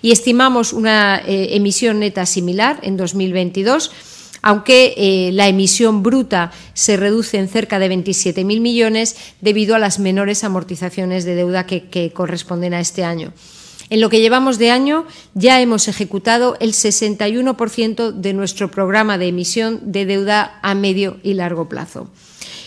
Y 0.00 0.12
estimamos 0.12 0.72
una 0.72 1.22
eh, 1.26 1.56
emisión 1.56 2.00
neta 2.00 2.24
similar 2.24 2.80
en 2.82 2.96
2022 2.96 3.90
aunque 4.42 4.94
eh, 4.96 5.30
la 5.32 5.48
emisión 5.48 6.02
bruta 6.02 6.52
se 6.74 6.96
reduce 6.96 7.38
en 7.38 7.48
cerca 7.48 7.78
de 7.78 7.90
27.000 7.90 8.60
millones 8.60 9.16
debido 9.40 9.74
a 9.74 9.78
las 9.78 9.98
menores 9.98 10.44
amortizaciones 10.44 11.24
de 11.24 11.34
deuda 11.34 11.66
que, 11.66 12.12
corresponden 12.14 12.74
a 12.74 12.80
este 12.80 13.04
año. 13.04 13.32
En 13.90 14.00
lo 14.00 14.08
que 14.08 14.20
llevamos 14.20 14.58
de 14.58 14.70
año 14.70 15.04
ya 15.34 15.60
hemos 15.60 15.88
ejecutado 15.88 16.56
el 16.60 16.72
61% 16.72 18.12
de 18.12 18.32
nuestro 18.32 18.70
programa 18.70 19.18
de 19.18 19.28
emisión 19.28 19.80
de 19.92 20.06
deuda 20.06 20.58
a 20.62 20.74
medio 20.74 21.18
y 21.22 21.34
largo 21.34 21.68
plazo. 21.68 22.08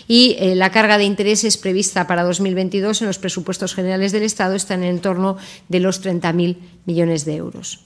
Y 0.05 0.35
eh, 0.39 0.55
la 0.55 0.71
carga 0.71 0.97
de 0.97 1.05
intereses 1.05 1.57
prevista 1.57 2.07
para 2.07 2.23
2022 2.23 3.01
en 3.01 3.07
los 3.07 3.19
presupuestos 3.19 3.73
generales 3.73 4.11
del 4.11 4.23
Estado 4.23 4.55
está 4.55 4.73
en 4.73 4.83
el 4.83 4.95
entorno 4.95 5.37
de 5.69 5.79
los 5.79 6.03
30.000 6.03 6.57
millones 6.85 7.23
de 7.23 7.35
euros. 7.37 7.79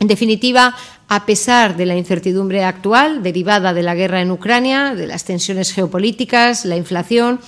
En 0.00 0.08
definitiva, 0.08 0.76
a 1.08 1.26
pesar 1.26 1.76
de 1.76 1.86
la 1.86 1.96
incertidumbre 1.96 2.64
actual 2.64 3.22
derivada 3.22 3.72
de 3.72 3.82
la 3.82 3.94
guerra 3.94 4.20
en 4.20 4.30
Ucrania, 4.30 4.94
de 4.94 5.06
las 5.06 5.24
tensiones 5.24 5.72
geopolíticas, 5.72 6.64
la 6.64 6.76
inflación, 6.76 7.40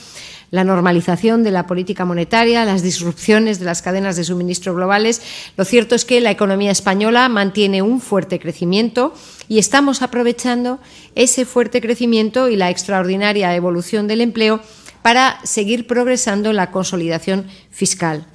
la 0.51 0.65
normalización 0.65 1.43
de 1.43 1.51
la 1.51 1.67
política 1.67 2.05
monetaria, 2.05 2.65
las 2.65 2.83
disrupciones 2.83 3.59
de 3.59 3.65
las 3.65 3.83
cadenas 3.83 4.17
de 4.17 4.25
suministro 4.25 4.75
globales, 4.75 5.21
lo 5.57 5.65
cierto 5.65 5.95
es 5.95 6.05
que 6.05 6.21
la 6.21 6.31
economía 6.31 6.71
española 6.71 7.29
mantiene 7.29 7.83
un 7.83 8.01
fuerte 8.01 8.39
crecimiento 8.39 9.13
y 9.49 9.59
estamos 9.59 10.03
aprovechando 10.03 10.79
ese 11.15 11.45
fuerte 11.45 11.81
crecimiento 11.81 12.49
y 12.49 12.57
la 12.57 12.71
extraordinaria 12.71 13.55
evolución 13.55 14.07
del 14.07 14.21
empleo 14.21 14.61
para 15.03 15.41
seguir 15.45 15.87
progresando 15.87 16.51
en 16.51 16.57
la 16.57 16.71
consolidación 16.71 17.47
fiscal. 17.71 18.27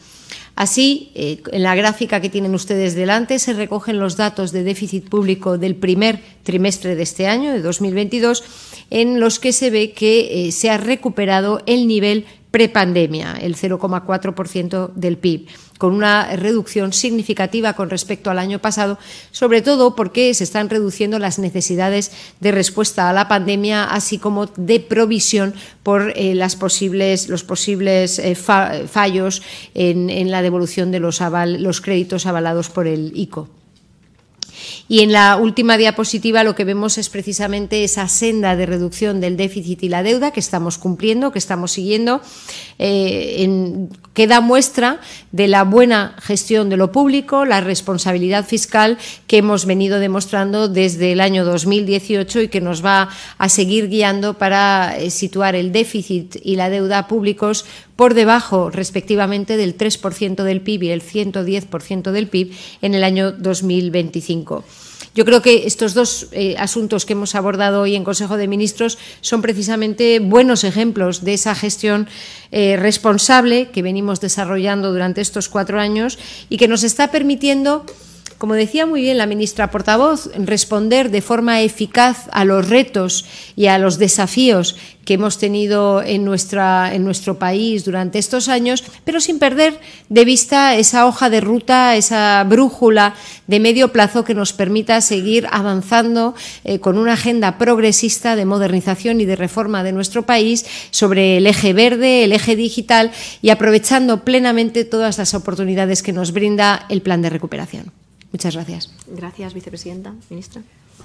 Así, 0.62 1.10
eh, 1.16 1.42
en 1.52 1.64
la 1.64 1.74
gráfica 1.74 2.22
que 2.22 2.30
tienen 2.30 2.54
ustedes 2.54 2.94
delante 2.94 3.40
se 3.40 3.54
recogen 3.54 3.98
los 3.98 4.16
datos 4.16 4.52
de 4.52 4.64
déficit 4.64 5.10
público 5.10 5.58
del 5.58 5.74
primer 5.74 6.20
trimestre 6.44 6.96
de 6.96 7.02
este 7.02 7.26
año, 7.26 7.52
de 7.52 7.64
2022, 7.64 8.44
en 8.92 9.20
los 9.20 9.40
que 9.40 9.54
se 9.54 9.72
ve 9.72 9.94
que 9.94 10.46
eh, 10.50 10.52
se 10.52 10.70
ha 10.70 10.78
recuperado 10.78 11.64
el 11.66 11.88
nivel 11.88 12.28
prepandemia, 12.52 13.38
el 13.42 13.56
0,4% 13.56 14.94
del 14.94 15.18
PIB 15.18 15.48
con 15.82 15.96
una 15.96 16.36
reducción 16.36 16.94
significativa 16.94 17.74
con 17.74 17.90
respecto 17.90 18.30
al 18.30 18.38
año 18.38 18.60
pasado, 18.60 19.00
sobre 19.32 19.64
todo 19.64 19.96
porque 19.96 20.32
se 20.36 20.44
están 20.44 20.70
reduciendo 20.70 21.18
las 21.18 21.40
necesidades 21.40 22.12
de 22.40 22.52
respuesta 22.52 23.10
a 23.10 23.14
la 23.14 23.28
pandemia, 23.28 23.86
así 23.86 24.20
como 24.20 24.46
de 24.46 24.80
provisión 24.80 25.56
por 25.82 26.14
eh, 26.16 26.36
las 26.36 26.56
posibles, 26.56 27.30
los 27.30 27.44
posibles 27.44 28.20
eh, 28.20 28.36
fallos 28.36 29.42
en, 29.74 30.30
la 30.30 30.44
devolución 30.44 30.92
de 30.92 31.00
los, 31.00 31.20
los 31.58 31.82
créditos 31.82 32.28
avalados 32.28 32.70
por 32.70 32.86
el 32.86 33.12
ICO. 33.16 33.50
Y 34.92 35.00
en 35.00 35.14
la 35.14 35.38
última 35.38 35.78
diapositiva 35.78 36.44
lo 36.44 36.54
que 36.54 36.66
vemos 36.66 36.98
es 36.98 37.08
precisamente 37.08 37.86
esa 37.86 38.10
senda 38.10 38.58
de 38.58 38.66
reducción 38.66 39.22
del 39.22 39.38
déficit 39.38 39.84
y 39.84 39.88
la 39.88 40.04
deuda 40.04 40.32
que 40.32 40.42
estamos 40.42 40.78
cumpliendo, 40.78 41.32
que 41.32 41.40
estamos 41.40 41.72
siguiendo, 41.72 42.20
eh, 42.78 43.88
que 44.14 44.28
da 44.28 44.42
muestra 44.42 45.00
de 45.32 45.48
la 45.48 45.64
buena 45.64 46.18
gestión 46.20 46.68
de 46.68 46.76
lo 46.76 46.92
público, 46.92 47.46
la 47.46 47.62
responsabilidad 47.62 48.46
fiscal 48.46 48.98
que 49.28 49.38
hemos 49.38 49.66
venido 49.66 49.98
demostrando 49.98 50.68
desde 50.68 51.14
el 51.14 51.22
año 51.22 51.46
2018 51.46 52.42
y 52.42 52.48
que 52.50 52.60
nos 52.60 52.84
va 52.84 53.08
a 53.38 53.48
seguir 53.48 53.88
guiando 53.88 54.34
para 54.34 54.98
eh, 54.98 55.10
situar 55.10 55.56
el 55.56 55.72
déficit 55.72 56.36
y 56.44 56.58
la 56.58 56.70
deuda 56.70 57.08
públicos 57.08 57.64
por 58.02 58.16
debajo, 58.16 58.72
respectivamente, 58.72 59.58
del 59.58 59.78
3% 59.78 60.42
del 60.42 60.62
PIB 60.62 60.86
y 60.86 60.90
el 60.90 61.04
110% 61.04 62.10
del 62.10 62.30
PIB 62.30 62.52
en 62.82 62.96
el 62.96 63.04
año 63.04 63.32
2025. 63.32 64.64
Yo 65.14 65.24
creo 65.24 65.44
que 65.44 65.68
estos 65.68 65.94
dos 65.94 66.28
eh, 66.32 66.56
asuntos 66.58 67.06
que 67.06 67.14
hemos 67.14 67.36
abordado 67.36 67.82
hoy 67.82 67.96
en 67.96 68.04
Consejo 68.04 68.38
de 68.38 68.48
Ministros 68.48 68.98
son 69.22 69.44
precisamente 69.44 70.18
buenos 70.18 70.64
ejemplos 70.64 71.24
de 71.24 71.36
esa 71.36 71.54
gestión 71.54 72.08
eh, 72.52 72.76
responsable 72.76 73.70
que 73.70 73.84
venimos 73.84 74.20
desarrollando 74.20 74.92
durante 74.92 75.22
estos 75.22 75.48
cuatro 75.48 75.80
años 75.80 76.18
y 76.50 76.58
que 76.58 76.68
nos 76.68 76.82
está 76.82 77.12
permitiendo 77.12 77.86
como 78.42 78.56
decía 78.56 78.88
muy 78.88 79.02
bien 79.02 79.20
la 79.20 79.28
ministra 79.28 79.70
portavoz, 79.70 80.32
responder 80.34 81.12
de 81.12 81.22
forma 81.22 81.62
eficaz 81.62 82.28
a 82.32 82.44
los 82.44 82.70
retos 82.70 83.24
y 83.56 83.68
a 83.68 83.78
los 83.78 84.00
desafíos 84.00 84.78
que 85.06 85.14
hemos 85.14 85.38
tenido 85.38 86.02
en, 86.02 86.26
nuestro 86.26 87.38
país 87.38 87.86
durante 87.86 88.18
estos 88.18 88.50
años, 88.50 88.84
pero 89.06 89.22
sin 89.22 89.38
perder 89.38 89.80
de 90.10 90.26
vista 90.26 90.76
esa 90.76 91.06
hoja 91.06 91.30
de 91.30 91.40
ruta, 91.40 91.96
esa 91.96 92.44
brújula 92.44 93.14
de 93.46 93.60
medio 93.60 93.92
plazo 93.92 94.24
que 94.24 94.34
nos 94.34 94.54
permita 94.54 95.02
seguir 95.02 95.48
avanzando 95.52 96.34
eh, 96.64 96.80
con 96.80 96.98
una 96.98 97.14
agenda 97.14 97.60
progresista 97.60 98.36
de 98.36 98.46
modernización 98.46 99.22
y 99.22 99.26
de 99.26 99.36
reforma 99.36 99.84
de 99.84 99.92
nuestro 99.92 100.24
país 100.24 100.66
sobre 100.90 101.38
el 101.38 101.46
eje 101.46 101.74
verde, 101.74 102.24
el 102.24 102.34
eje 102.34 102.56
digital 102.56 103.12
y 103.44 103.52
aprovechando 103.52 104.24
plenamente 104.24 104.84
todas 104.84 105.20
las 105.20 105.36
oportunidades 105.36 106.02
que 106.02 106.12
nos 106.12 106.32
brinda 106.32 106.88
el 106.90 107.04
plan 107.04 107.22
de 107.22 107.30
recuperación. 107.30 108.01
Muchas 108.32 108.56
gracias. 108.56 108.90
Gracias, 109.08 109.54
vicepresidenta. 109.54 110.14
Ministra. 110.30 110.62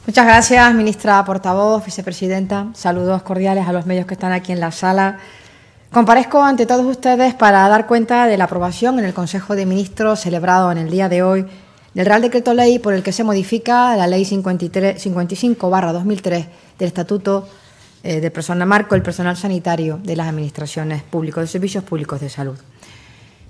Muchas 0.06 0.24
gracias, 0.24 0.74
ministra 0.74 1.24
portavoz, 1.24 1.84
vicepresidenta. 1.84 2.68
Saludos 2.74 3.22
cordiales 3.22 3.66
a 3.66 3.72
los 3.72 3.86
medios 3.86 4.06
que 4.06 4.14
están 4.14 4.32
aquí 4.32 4.52
en 4.52 4.60
la 4.60 4.70
sala. 4.70 5.18
Comparezco 5.90 6.42
ante 6.42 6.66
todos 6.66 6.86
ustedes 6.86 7.34
para 7.34 7.68
dar 7.68 7.86
cuenta 7.86 8.26
de 8.26 8.36
la 8.36 8.44
aprobación 8.44 8.98
en 8.98 9.04
el 9.04 9.14
Consejo 9.14 9.56
de 9.56 9.66
Ministros 9.66 10.20
celebrado 10.20 10.70
en 10.70 10.78
el 10.78 10.90
día 10.90 11.08
de 11.08 11.22
hoy 11.22 11.46
del 11.94 12.06
Real 12.06 12.22
Decreto 12.22 12.54
Ley 12.54 12.78
por 12.78 12.92
el 12.92 13.02
que 13.02 13.12
se 13.12 13.24
modifica 13.24 13.96
la 13.96 14.06
Ley 14.06 14.24
55-2003 14.24 16.46
del 16.78 16.86
Estatuto 16.86 17.48
eh, 18.04 18.20
de 18.20 18.30
Persona 18.30 18.66
Marco, 18.66 18.94
el 18.94 19.02
personal 19.02 19.36
sanitario 19.36 19.98
de 20.02 20.14
las 20.14 20.28
administraciones 20.28 21.02
públicas, 21.02 21.42
de 21.42 21.48
servicios 21.48 21.82
públicos 21.82 22.20
de 22.20 22.28
salud. 22.28 22.58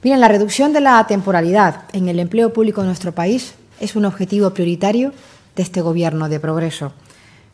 Miren, 0.02 0.20
la 0.20 0.28
reducción 0.28 0.72
de 0.72 0.80
la 0.80 1.04
temporalidad 1.06 1.82
en 1.92 2.08
el 2.08 2.20
empleo 2.20 2.52
público 2.52 2.80
en 2.80 2.86
nuestro 2.86 3.12
país 3.12 3.54
es 3.80 3.96
un 3.96 4.04
objetivo 4.04 4.50
prioritario 4.50 5.12
de 5.54 5.62
este 5.62 5.80
Gobierno 5.80 6.28
de 6.28 6.40
progreso. 6.40 6.92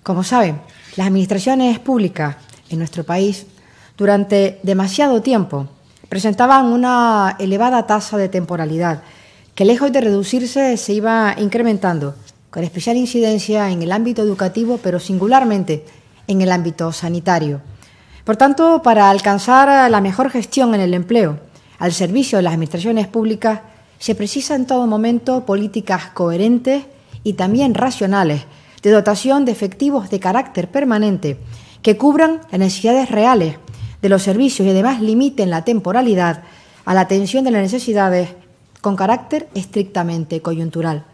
Como 0.02 0.24
saben, 0.24 0.60
las 0.96 1.06
administraciones 1.06 1.78
públicas 1.78 2.36
en 2.70 2.78
nuestro 2.78 3.04
país 3.04 3.46
durante 3.96 4.58
demasiado 4.62 5.22
tiempo 5.22 5.68
presentaban 6.08 6.66
una 6.66 7.36
elevada 7.38 7.86
tasa 7.86 8.18
de 8.18 8.28
temporalidad 8.28 9.02
que 9.54 9.64
lejos 9.64 9.92
de 9.92 10.00
reducirse 10.00 10.76
se 10.76 10.92
iba 10.92 11.34
incrementando, 11.38 12.14
con 12.50 12.64
especial 12.64 12.96
incidencia 12.96 13.70
en 13.70 13.82
el 13.82 13.92
ámbito 13.92 14.22
educativo, 14.22 14.78
pero 14.82 14.98
singularmente 14.98 15.84
en 16.26 16.40
el 16.40 16.52
ámbito 16.52 16.92
sanitario. 16.92 17.60
Por 18.24 18.36
tanto, 18.36 18.82
para 18.82 19.10
alcanzar 19.10 19.90
la 19.90 20.00
mejor 20.00 20.30
gestión 20.30 20.74
en 20.74 20.80
el 20.80 20.94
empleo 20.94 21.38
al 21.78 21.92
servicio 21.92 22.38
de 22.38 22.42
las 22.42 22.54
administraciones 22.54 23.08
públicas, 23.08 23.60
se 24.02 24.16
precisa 24.16 24.56
en 24.56 24.66
todo 24.66 24.88
momento 24.88 25.46
políticas 25.46 26.06
coherentes 26.06 26.86
y 27.22 27.34
también 27.34 27.72
racionales 27.72 28.46
de 28.82 28.90
dotación 28.90 29.44
de 29.44 29.52
efectivos 29.52 30.10
de 30.10 30.18
carácter 30.18 30.68
permanente 30.68 31.38
que 31.82 31.96
cubran 31.96 32.40
las 32.50 32.58
necesidades 32.58 33.12
reales 33.12 33.58
de 34.02 34.08
los 34.08 34.24
servicios 34.24 34.66
y 34.66 34.72
además 34.72 35.00
limiten 35.00 35.50
la 35.50 35.64
temporalidad 35.64 36.42
a 36.84 36.94
la 36.94 37.02
atención 37.02 37.44
de 37.44 37.52
las 37.52 37.62
necesidades 37.62 38.30
con 38.80 38.96
carácter 38.96 39.48
estrictamente 39.54 40.42
coyuntural. 40.42 41.04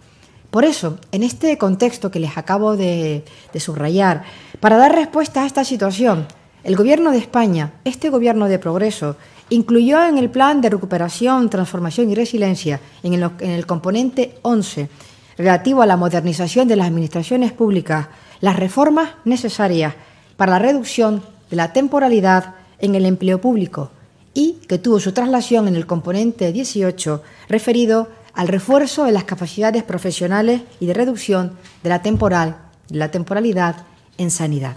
Por 0.50 0.64
eso, 0.64 0.98
en 1.12 1.22
este 1.22 1.58
contexto 1.58 2.10
que 2.10 2.20
les 2.20 2.38
acabo 2.38 2.74
de, 2.74 3.22
subrayar, 3.58 4.24
para 4.60 4.78
dar 4.78 4.94
respuesta 4.94 5.42
a 5.42 5.46
esta 5.46 5.62
situación, 5.62 6.26
el 6.64 6.74
Gobierno 6.74 7.10
de 7.10 7.18
España, 7.18 7.74
este 7.84 8.08
Gobierno 8.08 8.48
de 8.48 8.58
progreso, 8.58 9.16
incluyó 9.50 10.04
en 10.04 10.18
el 10.18 10.30
Plan 10.30 10.60
de 10.60 10.70
Recuperación, 10.70 11.50
Transformación 11.50 12.10
y 12.10 12.14
Resiliencia, 12.14 12.80
en 13.02 13.14
el, 13.14 13.30
en 13.40 13.50
el 13.50 13.66
componente 13.66 14.38
11, 14.42 14.88
relativo 15.36 15.82
a 15.82 15.86
la 15.86 15.96
modernización 15.96 16.68
de 16.68 16.76
las 16.76 16.88
administraciones 16.88 17.52
públicas, 17.52 18.08
las 18.40 18.56
reformas 18.56 19.10
necesarias 19.24 19.94
para 20.36 20.52
la 20.52 20.58
reducción 20.58 21.22
de 21.50 21.56
la 21.56 21.72
temporalidad 21.72 22.54
en 22.78 22.94
el 22.94 23.06
empleo 23.06 23.40
público 23.40 23.90
y 24.34 24.58
que 24.68 24.78
tuvo 24.78 25.00
su 25.00 25.12
traslación 25.12 25.66
en 25.68 25.76
el 25.76 25.86
componente 25.86 26.52
18 26.52 27.22
referido 27.48 28.08
al 28.34 28.46
refuerzo 28.46 29.04
de 29.04 29.12
las 29.12 29.24
capacidades 29.24 29.82
profesionales 29.82 30.62
y 30.78 30.86
de 30.86 30.94
reducción 30.94 31.56
temporal, 32.02 32.56
de 32.88 32.98
la 32.98 33.10
temporalidad 33.10 33.84
en 34.16 34.30
sanidad. 34.30 34.76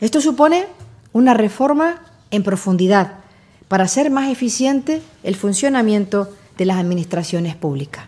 Esto 0.00 0.20
supone 0.20 0.66
una 1.12 1.34
reforma 1.34 2.00
en 2.30 2.42
profundidad 2.42 3.19
para 3.70 3.84
hacer 3.84 4.10
más 4.10 4.28
eficiente 4.28 5.00
el 5.22 5.36
funcionamiento 5.36 6.28
de 6.58 6.64
las 6.64 6.78
administraciones 6.78 7.54
públicas. 7.54 8.02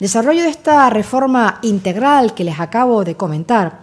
Desarrollo 0.00 0.42
de 0.42 0.48
esta 0.48 0.90
reforma 0.90 1.60
integral 1.62 2.34
que 2.34 2.42
les 2.42 2.58
acabo 2.58 3.04
de 3.04 3.14
comentar, 3.14 3.82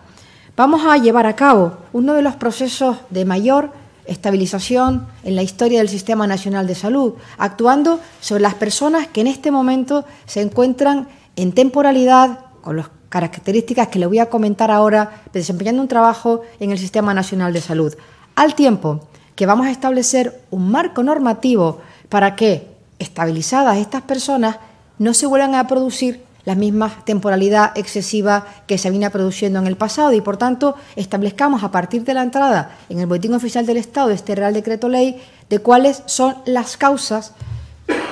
vamos 0.57 0.85
a 0.85 0.97
llevar 0.97 1.25
a 1.25 1.37
cabo 1.37 1.77
uno 1.93 2.15
de 2.15 2.21
los 2.21 2.35
procesos 2.35 2.97
de 3.11 3.23
mayor 3.23 3.71
estabilización 4.05 5.07
en 5.23 5.37
la 5.37 5.41
historia 5.41 5.79
del 5.79 5.87
Sistema 5.87 6.27
Nacional 6.27 6.67
de 6.67 6.75
Salud, 6.75 7.13
actuando 7.37 8.01
sobre 8.19 8.41
las 8.41 8.55
personas 8.55 9.07
que 9.07 9.21
en 9.21 9.27
este 9.27 9.51
momento 9.51 10.03
se 10.25 10.41
encuentran 10.41 11.07
en 11.37 11.53
temporalidad, 11.53 12.39
con 12.59 12.75
las 12.75 12.89
características 13.07 13.87
que 13.87 13.99
les 13.99 14.09
voy 14.09 14.19
a 14.19 14.29
comentar 14.29 14.69
ahora, 14.69 15.23
desempeñando 15.31 15.81
un 15.81 15.87
trabajo 15.87 16.41
en 16.59 16.71
el 16.71 16.77
Sistema 16.77 17.13
Nacional 17.13 17.53
de 17.53 17.61
Salud, 17.61 17.95
al 18.35 18.53
tiempo 18.53 19.07
que 19.35 19.45
vamos 19.45 19.67
a 19.67 19.71
establecer 19.71 20.41
un 20.51 20.71
marco 20.71 21.03
normativo 21.03 21.81
para 22.09 22.35
que, 22.35 22.67
estabilizadas 22.99 23.77
estas 23.77 24.01
personas, 24.03 24.57
no 24.97 25.13
se 25.13 25.25
vuelvan 25.25 25.55
a 25.55 25.67
producir 25.67 26.23
la 26.45 26.55
misma 26.55 27.03
temporalidad 27.05 27.75
excesiva 27.75 28.45
que 28.67 28.77
se 28.77 28.91
viene 28.91 29.09
produciendo 29.09 29.59
en 29.59 29.67
el 29.67 29.75
pasado 29.75 30.13
y, 30.13 30.21
por 30.21 30.37
tanto, 30.37 30.75
establezcamos 30.95 31.63
a 31.63 31.71
partir 31.71 32.03
de 32.03 32.13
la 32.13 32.21
entrada 32.21 32.77
en 32.87 32.99
el 32.99 33.07
Boletín 33.07 33.33
Oficial 33.33 33.65
del 33.65 33.77
Estado 33.77 34.09
de 34.09 34.15
este 34.15 34.35
Real 34.35 34.53
Decreto 34.53 34.87
Ley 34.87 35.21
de 35.49 35.59
cuáles 35.59 36.03
son 36.05 36.35
las 36.45 36.77
causas 36.77 37.33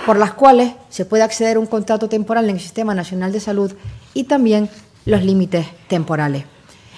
por 0.06 0.18
las 0.18 0.34
cuales 0.34 0.74
se 0.90 1.06
puede 1.06 1.24
acceder 1.24 1.58
a 1.58 1.60
un 1.60 1.68
contrato 1.68 2.10
temporal 2.10 2.46
en 2.46 2.56
el 2.56 2.62
Sistema 2.62 2.94
Nacional 2.94 3.32
de 3.32 3.40
Salud 3.40 3.72
y 4.14 4.26
también 4.26 4.70
los 5.06 5.24
límites 5.24 5.68
temporales. 5.88 6.46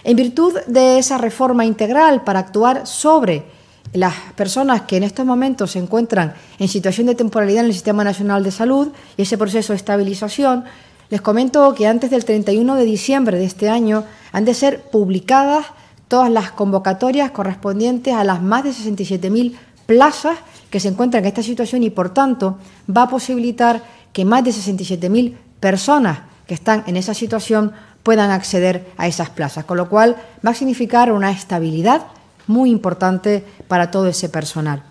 En 0.03 0.15
virtud 0.15 0.57
de 0.67 0.99
esa 0.99 1.17
reforma 1.17 1.65
integral 1.65 2.23
para 2.23 2.39
actuar 2.39 2.87
sobre 2.87 3.43
las 3.93 4.13
personas 4.35 4.81
que 4.81 4.97
en 4.97 5.03
estos 5.03 5.25
momentos 5.25 5.71
se 5.71 5.79
encuentran 5.79 6.33
en 6.59 6.67
situación 6.67 7.07
de 7.07 7.15
temporalidad 7.15 7.61
en 7.61 7.67
el 7.67 7.73
Sistema 7.73 8.03
Nacional 8.03 8.43
de 8.43 8.51
Salud 8.51 8.89
y 9.17 9.21
ese 9.21 9.37
proceso 9.37 9.73
de 9.73 9.77
estabilización, 9.77 10.65
les 11.09 11.21
comento 11.21 11.73
que 11.75 11.87
antes 11.87 12.09
del 12.09 12.25
31 12.25 12.75
de 12.75 12.85
diciembre 12.85 13.37
de 13.37 13.45
este 13.45 13.69
año 13.69 14.03
han 14.31 14.45
de 14.45 14.53
ser 14.53 14.81
publicadas 14.81 15.67
todas 16.07 16.31
las 16.31 16.51
convocatorias 16.51 17.31
correspondientes 17.31 18.13
a 18.13 18.23
las 18.23 18.41
más 18.41 18.63
de 18.63 18.71
67.000 18.71 19.55
plazas 19.85 20.37
que 20.69 20.79
se 20.79 20.89
encuentran 20.89 21.23
en 21.23 21.27
esta 21.27 21.43
situación 21.43 21.83
y, 21.83 21.89
por 21.89 22.13
tanto, 22.13 22.57
va 22.89 23.03
a 23.03 23.09
posibilitar 23.09 23.83
que 24.13 24.25
más 24.25 24.43
de 24.43 24.51
67.000 24.51 25.35
personas 25.59 26.19
que 26.47 26.53
están 26.53 26.83
en 26.87 26.97
esa 26.97 27.13
situación 27.13 27.71
puedan 28.03 28.31
acceder 28.31 28.87
a 28.97 29.07
esas 29.07 29.29
plazas, 29.29 29.65
con 29.65 29.77
lo 29.77 29.89
cual 29.89 30.15
va 30.45 30.51
a 30.51 30.55
significar 30.55 31.11
una 31.11 31.31
estabilidad 31.31 32.05
muy 32.47 32.71
importante 32.71 33.43
para 33.67 33.91
todo 33.91 34.07
ese 34.07 34.29
personal. 34.29 34.83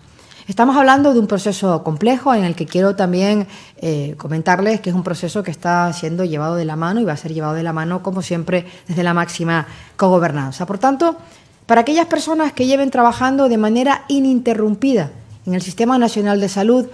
Estamos 0.47 0.77
hablando 0.77 1.13
de 1.13 1.19
un 1.19 1.25
proceso 1.25 1.83
complejo 1.83 2.31
en 2.35 2.43
el 2.43 2.55
que 2.55 2.67
quiero 2.67 2.95
también 2.95 3.47
eh, 3.77 4.13
comentarles 4.17 4.79
que 4.79 4.91
es 4.91 4.95
un 4.95 5.01
proceso 5.01 5.41
que 5.41 5.49
está 5.49 5.91
siendo 5.91 6.23
llevado 6.23 6.55
de 6.55 6.65
la 6.65 6.75
mano 6.75 7.01
y 7.01 7.03
va 7.03 7.13
a 7.13 7.17
ser 7.17 7.33
llevado 7.33 7.55
de 7.55 7.63
la 7.63 7.73
mano, 7.73 8.03
como 8.03 8.21
siempre, 8.21 8.67
desde 8.87 9.01
la 9.01 9.15
máxima 9.15 9.65
cogobernanza. 9.97 10.67
Por 10.67 10.77
tanto, 10.77 11.17
para 11.65 11.81
aquellas 11.81 12.05
personas 12.05 12.53
que 12.53 12.67
lleven 12.67 12.91
trabajando 12.91 13.49
de 13.49 13.57
manera 13.57 14.05
ininterrumpida 14.07 15.09
en 15.47 15.55
el 15.55 15.63
Sistema 15.63 15.97
Nacional 15.97 16.39
de 16.39 16.49
Salud 16.49 16.85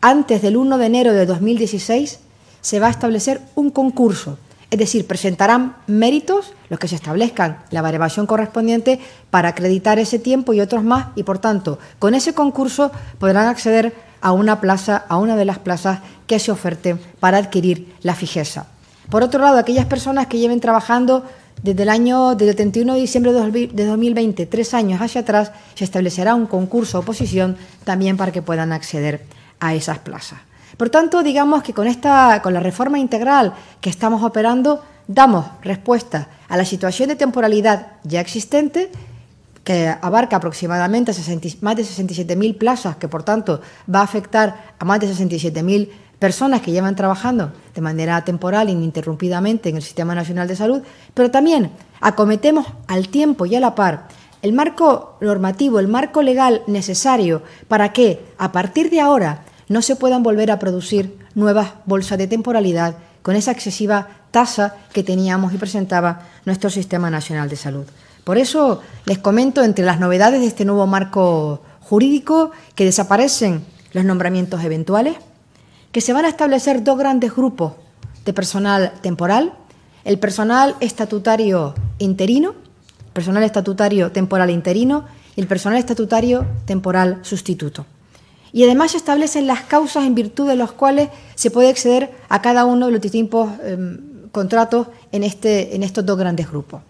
antes 0.00 0.40
del 0.40 0.56
1 0.56 0.78
de 0.78 0.86
enero 0.86 1.12
de 1.12 1.26
2016, 1.26 2.20
se 2.62 2.80
va 2.80 2.86
a 2.86 2.90
establecer 2.90 3.42
un 3.56 3.70
concurso. 3.70 4.38
Es 4.76 4.80
decir, 4.80 5.06
presentarán 5.06 5.74
méritos, 5.86 6.52
los 6.68 6.78
que 6.78 6.86
se 6.86 6.96
establezcan, 6.96 7.60
la 7.70 7.80
variación 7.80 8.26
correspondiente 8.26 9.00
para 9.30 9.48
acreditar 9.48 9.98
ese 9.98 10.18
tiempo 10.18 10.52
y 10.52 10.60
otros 10.60 10.84
más, 10.84 11.06
y 11.16 11.22
por 11.22 11.38
tanto, 11.38 11.78
con 11.98 12.14
ese 12.14 12.34
concurso 12.34 12.92
podrán 13.18 13.48
acceder 13.48 13.94
a 14.20 14.32
una 14.32 14.60
plaza, 14.60 15.06
a 15.08 15.16
una 15.16 15.34
de 15.34 15.46
las 15.46 15.58
plazas 15.58 16.00
que 16.26 16.38
se 16.38 16.52
oferten 16.52 17.00
para 17.20 17.38
adquirir 17.38 17.94
la 18.02 18.14
fijeza. 18.14 18.66
Por 19.08 19.22
otro 19.22 19.40
lado, 19.40 19.56
aquellas 19.56 19.86
personas 19.86 20.26
que 20.26 20.36
lleven 20.36 20.60
trabajando 20.60 21.24
desde 21.62 21.84
el 21.84 21.88
año 21.88 22.34
desde 22.34 22.50
el 22.50 22.56
31 22.56 22.92
de 22.96 23.00
diciembre 23.00 23.32
de 23.32 23.86
2020, 23.86 24.44
tres 24.44 24.74
años 24.74 25.00
hacia 25.00 25.22
atrás, 25.22 25.52
se 25.74 25.84
establecerá 25.84 26.34
un 26.34 26.44
concurso 26.44 26.98
oposición 26.98 27.56
también 27.84 28.18
para 28.18 28.30
que 28.30 28.42
puedan 28.42 28.74
acceder 28.74 29.24
a 29.58 29.74
esas 29.74 30.00
plazas. 30.00 30.40
Por 30.76 30.90
tanto, 30.90 31.22
digamos 31.22 31.62
que 31.62 31.72
con 31.72 31.86
esta, 31.86 32.40
con 32.42 32.52
la 32.52 32.60
reforma 32.60 32.98
integral 32.98 33.54
que 33.80 33.90
estamos 33.90 34.22
operando, 34.22 34.82
damos 35.06 35.46
respuesta 35.62 36.28
a 36.48 36.56
la 36.56 36.64
situación 36.64 37.08
de 37.08 37.16
temporalidad 37.16 37.92
ya 38.04 38.20
existente, 38.20 38.90
que 39.64 39.88
abarca 39.88 40.36
aproximadamente 40.36 41.12
más 41.60 41.76
de 41.76 41.82
67.000 41.82 42.56
plazas, 42.56 42.96
que 42.96 43.08
por 43.08 43.24
tanto 43.24 43.60
va 43.92 44.00
a 44.00 44.04
afectar 44.04 44.74
a 44.78 44.84
más 44.84 45.00
de 45.00 45.08
67.000 45.08 45.88
personas 46.18 46.60
que 46.60 46.70
llevan 46.70 46.96
trabajando 46.96 47.52
de 47.74 47.80
manera 47.80 48.24
temporal, 48.24 48.70
ininterrumpidamente 48.70 49.68
en 49.68 49.76
el 49.76 49.82
Sistema 49.82 50.14
Nacional 50.14 50.46
de 50.48 50.56
Salud, 50.56 50.82
pero 51.14 51.30
también 51.30 51.72
acometemos 52.00 52.66
al 52.86 53.08
tiempo 53.08 53.46
y 53.46 53.56
a 53.56 53.60
la 53.60 53.74
par 53.74 54.08
el 54.42 54.52
marco 54.52 55.16
normativo, 55.20 55.80
el 55.80 55.88
marco 55.88 56.22
legal 56.22 56.62
necesario 56.68 57.42
para 57.66 57.92
que 57.92 58.24
a 58.38 58.52
partir 58.52 58.90
de 58.90 59.00
ahora 59.00 59.42
no 59.68 59.82
se 59.82 59.96
puedan 59.96 60.22
volver 60.22 60.50
a 60.50 60.58
producir 60.58 61.18
nuevas 61.34 61.72
bolsas 61.84 62.18
de 62.18 62.26
temporalidad 62.26 62.96
con 63.22 63.36
esa 63.36 63.50
excesiva 63.50 64.08
tasa 64.30 64.76
que 64.92 65.02
teníamos 65.02 65.52
y 65.52 65.58
presentaba 65.58 66.20
nuestro 66.44 66.70
Sistema 66.70 67.10
Nacional 67.10 67.48
de 67.48 67.56
Salud. 67.56 67.84
Por 68.22 68.38
eso 68.38 68.82
les 69.04 69.18
comento 69.18 69.62
entre 69.62 69.84
las 69.84 70.00
novedades 70.00 70.40
de 70.40 70.46
este 70.46 70.64
nuevo 70.64 70.86
marco 70.86 71.62
jurídico 71.80 72.50
que 72.74 72.84
desaparecen 72.84 73.64
los 73.92 74.04
nombramientos 74.04 74.62
eventuales, 74.64 75.16
que 75.92 76.00
se 76.00 76.12
van 76.12 76.24
a 76.24 76.28
establecer 76.28 76.84
dos 76.84 76.98
grandes 76.98 77.34
grupos 77.34 77.72
de 78.24 78.32
personal 78.32 78.92
temporal, 79.00 79.54
el 80.04 80.18
personal 80.18 80.76
estatutario 80.80 81.74
interino, 81.98 82.54
personal 83.12 83.42
estatutario 83.42 84.12
temporal 84.12 84.50
interino 84.50 85.06
y 85.34 85.40
el 85.40 85.46
personal 85.46 85.78
estatutario 85.78 86.46
temporal 86.66 87.20
sustituto. 87.22 87.86
Y 88.56 88.64
además 88.64 88.92
se 88.92 88.96
establecen 88.96 89.46
las 89.46 89.64
causas 89.64 90.06
en 90.06 90.14
virtud 90.14 90.48
de 90.48 90.56
las 90.56 90.72
cuales 90.72 91.10
se 91.34 91.50
puede 91.50 91.68
acceder 91.68 92.10
a 92.30 92.40
cada 92.40 92.64
uno 92.64 92.86
de 92.86 92.92
los 92.92 93.02
distintos 93.02 93.50
em, 93.62 94.30
contratos 94.32 94.86
en, 95.12 95.24
este, 95.24 95.76
en 95.76 95.82
estos 95.82 96.06
dos 96.06 96.16
grandes 96.16 96.50
grupos. 96.50 96.80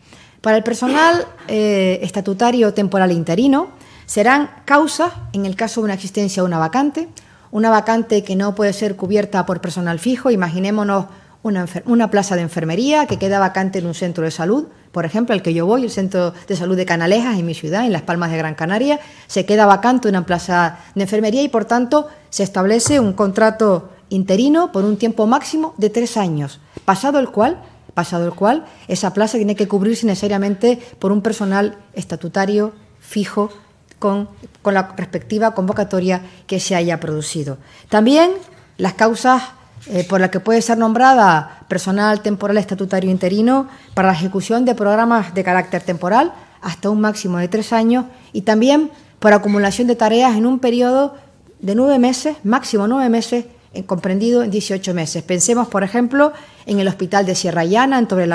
Para 0.41 0.59
el 0.59 0.63
personal 0.63 1.27
eh, 1.49 1.99
estatutario 2.03 2.73
temporal 2.73 3.11
interino 3.11 3.71
serán 4.07 4.49
causas 4.65 5.13
en 5.33 5.45
el 5.45 5.57
caso 5.57 5.81
de 5.81 5.87
una 5.87 5.95
existencia 5.95 6.41
de 6.41 6.47
una 6.47 6.59
vacante, 6.59 7.09
una 7.51 7.71
vacante 7.71 8.23
que 8.23 8.37
no 8.37 8.55
puede 8.55 8.73
ser 8.73 8.95
cubierta 8.95 9.45
por 9.45 9.61
personal 9.61 9.99
fijo, 9.99 10.31
imaginémonos 10.31 11.07
una, 11.43 12.11
plaza 12.13 12.37
de 12.37 12.43
enfermería 12.43 13.07
que 13.07 13.19
queda 13.19 13.41
vacante 13.41 13.81
en 13.81 13.87
un 13.87 13.95
centro 13.95 14.23
de 14.23 14.31
salud, 14.31 14.67
por 14.97 15.05
ejemplo, 15.05 15.35
el 15.35 15.43
que 15.43 15.53
yo 15.53 15.67
voy, 15.67 15.85
el 15.85 15.91
Centro 15.91 16.33
de 16.49 16.57
Salud 16.57 16.75
de 16.75 16.87
Canalejas, 16.87 17.39
en 17.39 17.45
mi 17.45 17.53
ciudad, 17.53 17.85
en 17.85 17.93
Las 17.93 18.01
Palmas 18.01 18.31
de 18.31 18.39
Gran 18.39 18.55
Canaria, 18.55 18.99
se 19.27 19.45
queda 19.45 19.67
vacante 19.67 20.09
una 20.09 20.25
plaza 20.25 20.79
de 20.95 21.03
enfermería 21.03 21.43
y, 21.43 21.49
por 21.49 21.67
tanto, 21.67 22.09
se 22.31 22.43
establece 22.43 22.99
un 22.99 23.13
contrato 23.13 23.91
interino 24.09 24.73
por 24.73 24.87
un 24.87 24.97
tiempo 24.97 25.27
máximo 25.27 25.75
de 25.77 25.91
tres 25.91 26.17
años, 26.17 26.61
pasado 26.87 27.19
el 27.19 27.29
cual, 27.29 27.63
pasado 27.93 28.25
el 28.25 28.33
cual 28.33 28.65
esa 28.89 29.13
plaza 29.13 29.37
tiene 29.37 29.55
que 29.55 29.69
cubrirse 29.69 30.07
necesariamente 30.07 30.81
por 30.99 31.13
un 31.13 31.21
personal 31.21 31.77
estatutario 31.93 32.73
fijo 32.99 33.51
con, 33.99 34.31
con 34.63 34.73
la 34.73 34.95
respectiva 34.97 35.53
convocatoria 35.53 36.23
que 36.47 36.59
se 36.59 36.75
haya 36.75 37.01
producido. 37.01 37.59
También 37.91 38.31
las 38.79 38.95
causas 38.95 39.43
eh, 39.89 40.05
por 40.09 40.21
la 40.21 40.31
que 40.31 40.41
puede 40.41 40.63
ser 40.63 40.79
nombrada 40.79 41.65
personal 41.69 42.21
temporal 42.21 42.59
estatutario 42.59 43.11
interino 43.11 43.69
para 43.95 44.09
la 44.09 44.15
ejecución 44.15 44.65
de 44.65 44.75
programas 44.75 45.35
de 45.35 45.45
carácter 45.45 45.83
temporal 45.83 46.33
hasta 46.61 46.91
un 46.91 47.01
máximo 47.01 47.39
de 47.39 47.49
tres 47.49 47.73
años 47.73 48.07
y 48.33 48.43
también 48.43 48.91
por 49.19 49.33
acumulación 49.33 49.87
de 49.87 49.97
tareas 49.97 50.37
en 50.37 50.47
un 50.47 50.59
periodo 50.59 51.15
de 51.61 51.75
nueve 51.75 51.99
meses, 51.99 52.37
máximo 52.43 52.87
nueve 52.87 53.09
meses, 53.09 53.45
comprendido 53.85 54.43
en 54.43 54.51
18 54.51 54.95
meses. 54.95 55.23
Pensemos, 55.23 55.69
por 55.69 55.83
ejemplo, 55.83 56.33
en 56.65 56.81
el 56.81 56.89
Hospital 56.89 57.27
de 57.27 57.35
Sierra 57.35 57.65
Llana, 57.65 57.99
en 57.99 58.07
Torre 58.07 58.27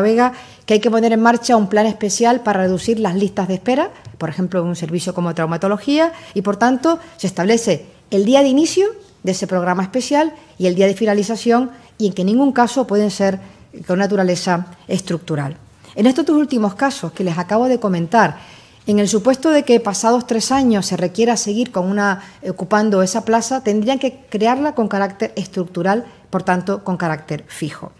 Vega, 0.00 0.32
que 0.66 0.74
hay 0.74 0.80
que 0.80 0.90
poner 0.90 1.12
en 1.12 1.20
marcha 1.20 1.56
un 1.56 1.68
plan 1.68 1.86
especial 1.86 2.40
para 2.40 2.62
reducir 2.62 2.98
las 2.98 3.14
listas 3.14 3.48
de 3.48 3.54
espera, 3.54 3.90
por 4.18 4.28
ejemplo, 4.28 4.60
en 4.60 4.66
un 4.66 4.76
servicio 4.76 5.14
como 5.14 5.34
traumatología, 5.34 6.12
y 6.34 6.42
por 6.42 6.56
tanto 6.56 6.98
se 7.16 7.26
establece 7.26 7.86
el 8.10 8.24
día 8.24 8.42
de 8.42 8.48
inicio 8.48 8.88
de 9.24 9.32
ese 9.32 9.48
programa 9.48 9.82
especial 9.82 10.32
y 10.56 10.68
el 10.68 10.76
día 10.76 10.86
de 10.86 10.94
finalización 10.94 11.72
y 11.98 12.06
en 12.06 12.12
que 12.12 12.22
en 12.22 12.26
ningún 12.26 12.52
caso 12.52 12.86
pueden 12.86 13.10
ser 13.10 13.40
con 13.88 13.98
naturaleza 13.98 14.66
estructural. 14.86 15.56
En 15.96 16.06
estos 16.06 16.26
dos 16.26 16.36
últimos 16.36 16.76
casos 16.76 17.10
que 17.12 17.24
les 17.24 17.38
acabo 17.38 17.66
de 17.66 17.80
comentar, 17.80 18.38
en 18.86 18.98
el 18.98 19.08
supuesto 19.08 19.50
de 19.50 19.62
que 19.62 19.80
pasados 19.80 20.26
tres 20.26 20.52
años 20.52 20.86
se 20.86 20.96
requiera 20.96 21.36
seguir 21.36 21.72
con 21.72 21.86
una, 21.90 22.22
ocupando 22.46 23.02
esa 23.02 23.24
plaza, 23.24 23.62
tendrían 23.62 23.98
que 23.98 24.26
crearla 24.28 24.74
con 24.74 24.88
carácter 24.88 25.32
estructural, 25.36 26.04
por 26.30 26.42
tanto, 26.42 26.84
con 26.84 26.96
carácter 26.96 27.44
fijo. 27.48 27.92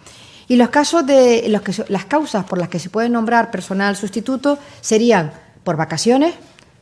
Y 0.46 0.56
los 0.56 0.68
casos 0.68 1.06
de 1.06 1.46
los 1.48 1.62
que, 1.62 1.72
las 1.88 2.04
causas 2.04 2.44
por 2.44 2.58
las 2.58 2.68
que 2.68 2.78
se 2.78 2.90
puede 2.90 3.08
nombrar 3.08 3.50
personal 3.50 3.96
sustituto 3.96 4.58
serían 4.82 5.32
por 5.62 5.76
vacaciones, 5.76 6.34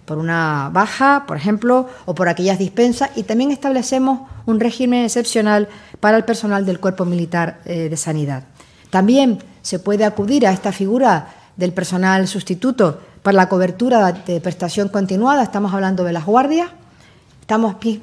por 0.04 0.18
una 0.18 0.70
baja, 0.72 1.24
por 1.26 1.36
ejemplo, 1.36 1.88
o 2.06 2.14
por 2.14 2.28
aquellas 2.28 2.58
dispensas, 2.58 3.10
y 3.16 3.22
también 3.22 3.50
establecemos 3.50 4.28
un 4.46 4.60
régimen 4.60 5.04
excepcional 5.04 5.68
para 6.00 6.16
el 6.16 6.24
personal 6.24 6.66
del 6.66 6.80
Cuerpo 6.80 7.04
Militar 7.04 7.60
eh, 7.64 7.88
de 7.88 7.96
Sanidad. 7.96 8.44
También 8.90 9.38
se 9.62 9.78
puede 9.78 10.04
acudir 10.04 10.46
a 10.46 10.52
esta 10.52 10.72
figura 10.72 11.28
del 11.56 11.72
personal 11.72 12.26
sustituto 12.26 13.00
para 13.22 13.36
la 13.36 13.48
cobertura 13.48 14.12
de 14.12 14.40
prestación 14.40 14.88
continuada, 14.88 15.42
estamos 15.42 15.72
hablando 15.72 16.04
de 16.04 16.12
las 16.12 16.26
guardias. 16.26 16.70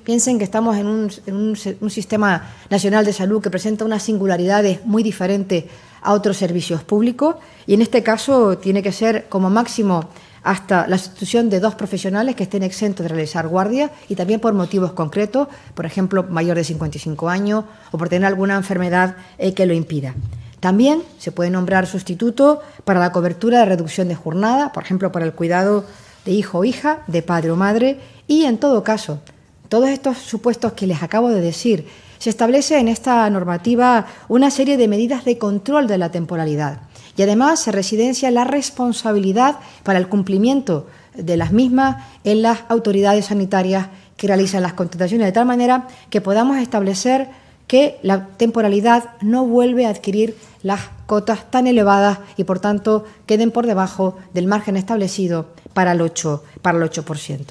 Piensen 0.04 0.38
que 0.38 0.44
estamos 0.44 0.78
en 0.78 0.86
un 0.86 1.90
sistema 1.90 2.50
nacional 2.70 3.04
de 3.04 3.14
salud 3.14 3.42
que 3.42 3.50
presenta 3.50 3.84
unas 3.84 4.04
singularidades 4.04 4.86
muy 4.86 5.02
diferentes 5.02 5.66
a 6.02 6.14
otros 6.14 6.38
servicios 6.38 6.84
públicos 6.84 7.36
y 7.66 7.74
en 7.74 7.82
este 7.82 8.04
caso 8.04 8.58
tiene 8.58 8.84
que 8.84 8.92
ser 8.92 9.28
como 9.28 9.50
máximo 9.50 10.10
hasta 10.44 10.88
la 10.88 10.98
sustitución 10.98 11.50
de 11.50 11.60
dos 11.60 11.76
profesionales 11.76 12.36
que 12.36 12.44
estén 12.44 12.64
exentos 12.64 13.04
de 13.04 13.10
realizar 13.10 13.48
guardia 13.48 13.92
y 14.08 14.16
también 14.16 14.40
por 14.40 14.54
motivos 14.54 14.94
concretos, 14.94 15.48
por 15.74 15.86
ejemplo, 15.86 16.24
mayor 16.24 16.58
de 16.58 16.64
55 16.64 17.30
años 17.30 17.66
o 17.92 17.98
por 17.98 18.10
tener 18.10 18.26
alguna 18.26 18.56
enfermedad 18.56 19.18
eh, 19.38 19.54
que 19.54 19.66
lo 19.66 19.74
impida. 19.74 20.16
También 20.60 21.04
se 21.18 21.32
puede 21.32 21.50
nombrar 21.50 21.88
sustituto 21.88 22.62
para 22.84 23.00
la 23.00 23.12
cobertura 23.12 23.60
de 23.60 23.66
reducción 23.66 24.08
de 24.08 24.16
jornada, 24.16 24.74
por 24.74 24.84
ejemplo, 24.84 25.12
para 25.12 25.26
el 25.26 25.34
cuidado 25.34 25.86
de 26.26 26.32
hijo 26.32 26.60
o 26.60 26.66
hija, 26.66 27.00
de 27.08 27.22
padre 27.22 27.52
o 27.52 27.56
madre, 27.56 28.00
y 28.28 28.44
en 28.44 28.58
todo 28.58 28.84
caso, 28.84 29.22
todos 29.70 29.90
estos 29.90 30.18
supuestos 30.18 30.74
que 30.74 30.88
les 30.88 31.02
acabo 31.02 31.30
de 31.30 31.42
decir, 31.42 31.88
se 32.18 32.30
establece 32.30 32.78
en 32.78 32.90
esta 32.90 33.30
normativa 33.30 34.06
una 34.28 34.52
serie 34.52 34.76
de 34.76 34.90
medidas 34.90 35.24
de 35.24 35.38
control 35.38 35.88
de 35.88 35.98
la 35.98 36.12
temporalidad 36.12 36.89
y 37.20 37.22
además 37.22 37.60
se 37.60 37.74
residencia 37.74 38.32
la 38.32 38.46
responsabilidad 38.46 39.60
para 39.84 40.00
el 40.00 40.08
cumplimiento 40.08 40.88
de 41.14 41.36
las 41.36 41.52
mismas 41.52 41.98
en 42.24 42.42
las 42.42 42.60
autoridades 42.70 43.26
sanitarias 43.26 43.88
que 44.16 44.28
realizan 44.28 44.62
las 44.62 44.72
contrataciones, 44.72 45.28
de 45.28 45.34
tal 45.34 45.46
manera 45.46 45.90
que 46.10 46.22
podamos 46.22 46.56
establecer 46.60 47.28
que 47.68 48.00
la 48.04 48.28
temporalidad 48.28 49.10
no 49.20 49.46
vuelve 49.46 49.86
a 49.86 49.90
adquirir 49.90 50.38
las 50.64 50.80
cotas 51.08 51.52
tan 51.52 51.68
elevadas 51.68 52.20
y 52.38 52.46
por 52.46 52.62
tanto 52.62 53.04
queden 53.26 53.52
por 53.52 53.68
debajo 53.68 54.16
del 54.34 54.48
margen 54.48 54.78
establecido 54.78 55.48
para 55.74 55.92
el 55.92 56.00
8%. 56.00 56.40
Para 56.62 56.78
el 56.78 56.90
8%. 56.90 57.48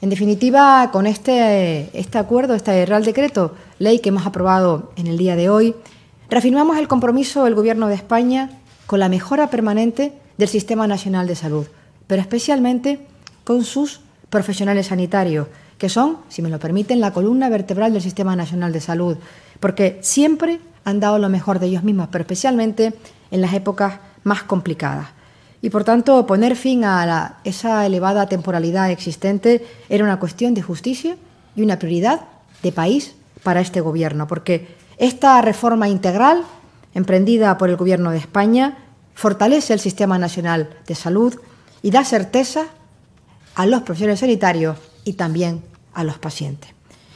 En 0.00 0.08
definitiva, 0.08 0.88
con 0.90 1.06
este, 1.06 1.90
este 1.92 2.16
acuerdo, 2.16 2.54
este 2.54 2.86
Real 2.86 3.04
Decreto, 3.04 3.54
ley 3.78 3.98
que 3.98 4.08
hemos 4.08 4.24
aprobado 4.24 4.90
en 4.96 5.06
el 5.06 5.18
día 5.18 5.36
de 5.36 5.50
hoy, 5.50 5.74
reafirmamos 6.30 6.78
el 6.78 6.88
compromiso 6.88 7.44
del 7.44 7.54
Gobierno 7.54 7.88
de 7.88 7.94
España 7.96 8.61
con 8.92 9.00
la 9.00 9.08
mejora 9.08 9.48
permanente 9.48 10.12
del 10.36 10.48
Sistema 10.48 10.86
Nacional 10.86 11.26
de 11.26 11.34
Salud, 11.34 11.66
pero 12.06 12.20
especialmente 12.20 13.06
con 13.42 13.64
sus 13.64 14.02
profesionales 14.28 14.88
sanitarios, 14.88 15.46
que 15.78 15.88
son, 15.88 16.18
si 16.28 16.42
me 16.42 16.50
lo 16.50 16.58
permiten, 16.58 17.00
la 17.00 17.14
columna 17.14 17.48
vertebral 17.48 17.94
del 17.94 18.02
Sistema 18.02 18.36
Nacional 18.36 18.70
de 18.70 18.82
Salud, 18.82 19.16
porque 19.60 19.98
siempre 20.02 20.60
han 20.84 21.00
dado 21.00 21.18
lo 21.18 21.30
mejor 21.30 21.58
de 21.58 21.68
ellos 21.68 21.84
mismos, 21.84 22.08
pero 22.12 22.20
especialmente 22.20 22.92
en 23.30 23.40
las 23.40 23.54
épocas 23.54 23.94
más 24.24 24.42
complicadas. 24.42 25.08
Y 25.62 25.70
por 25.70 25.84
tanto, 25.84 26.26
poner 26.26 26.54
fin 26.54 26.84
a 26.84 27.38
esa 27.44 27.86
elevada 27.86 28.26
temporalidad 28.26 28.90
existente 28.90 29.66
era 29.88 30.04
una 30.04 30.18
cuestión 30.18 30.52
de 30.52 30.60
justicia 30.60 31.16
y 31.56 31.62
una 31.62 31.78
prioridad 31.78 32.26
de 32.62 32.72
país 32.72 33.14
para 33.42 33.62
este 33.62 33.80
Gobierno, 33.80 34.26
porque 34.26 34.68
esta 34.98 35.40
reforma 35.40 35.88
integral 35.88 36.44
emprendida 36.94 37.56
por 37.56 37.70
el 37.70 37.78
Gobierno 37.78 38.10
de 38.10 38.18
España 38.18 38.76
fortalece 39.14 39.72
el 39.72 39.80
Sistema 39.80 40.18
Nacional 40.18 40.70
de 40.86 40.94
Salud 40.94 41.34
y 41.82 41.90
da 41.90 42.04
certeza 42.04 42.66
a 43.54 43.66
los 43.66 43.82
profesionales 43.82 44.20
sanitarios 44.20 44.78
y 45.04 45.14
también 45.14 45.62
a 45.94 46.04
los 46.04 46.18
pacientes. 46.18 46.70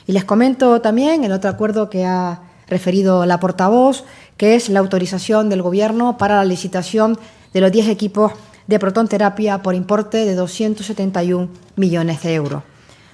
Y 0.07 0.13
les 0.13 0.25
comento 0.25 0.81
también 0.81 1.25
el 1.25 1.33
otro 1.33 1.51
acuerdo 1.51 1.91
que 1.91 2.05
ha 2.05 2.41
referido 2.69 3.27
la 3.27 3.41
portavoz, 3.41 4.05
que 4.37 4.55
es 4.55 4.69
la 4.69 4.81
autorización 4.81 5.49
del 5.49 5.63
Gobierno 5.63 6.19
para 6.19 6.37
la 6.37 6.45
licitación 6.45 7.19
de 7.53 7.61
los 7.61 7.73
10 7.73 7.89
equipos 7.89 8.33
de 8.67 8.79
protonterapia 8.79 9.63
por 9.63 9.75
importe 9.75 10.25
de 10.25 10.35
271 10.35 11.49
millones 11.77 12.23
de 12.23 12.35
euros. 12.35 12.63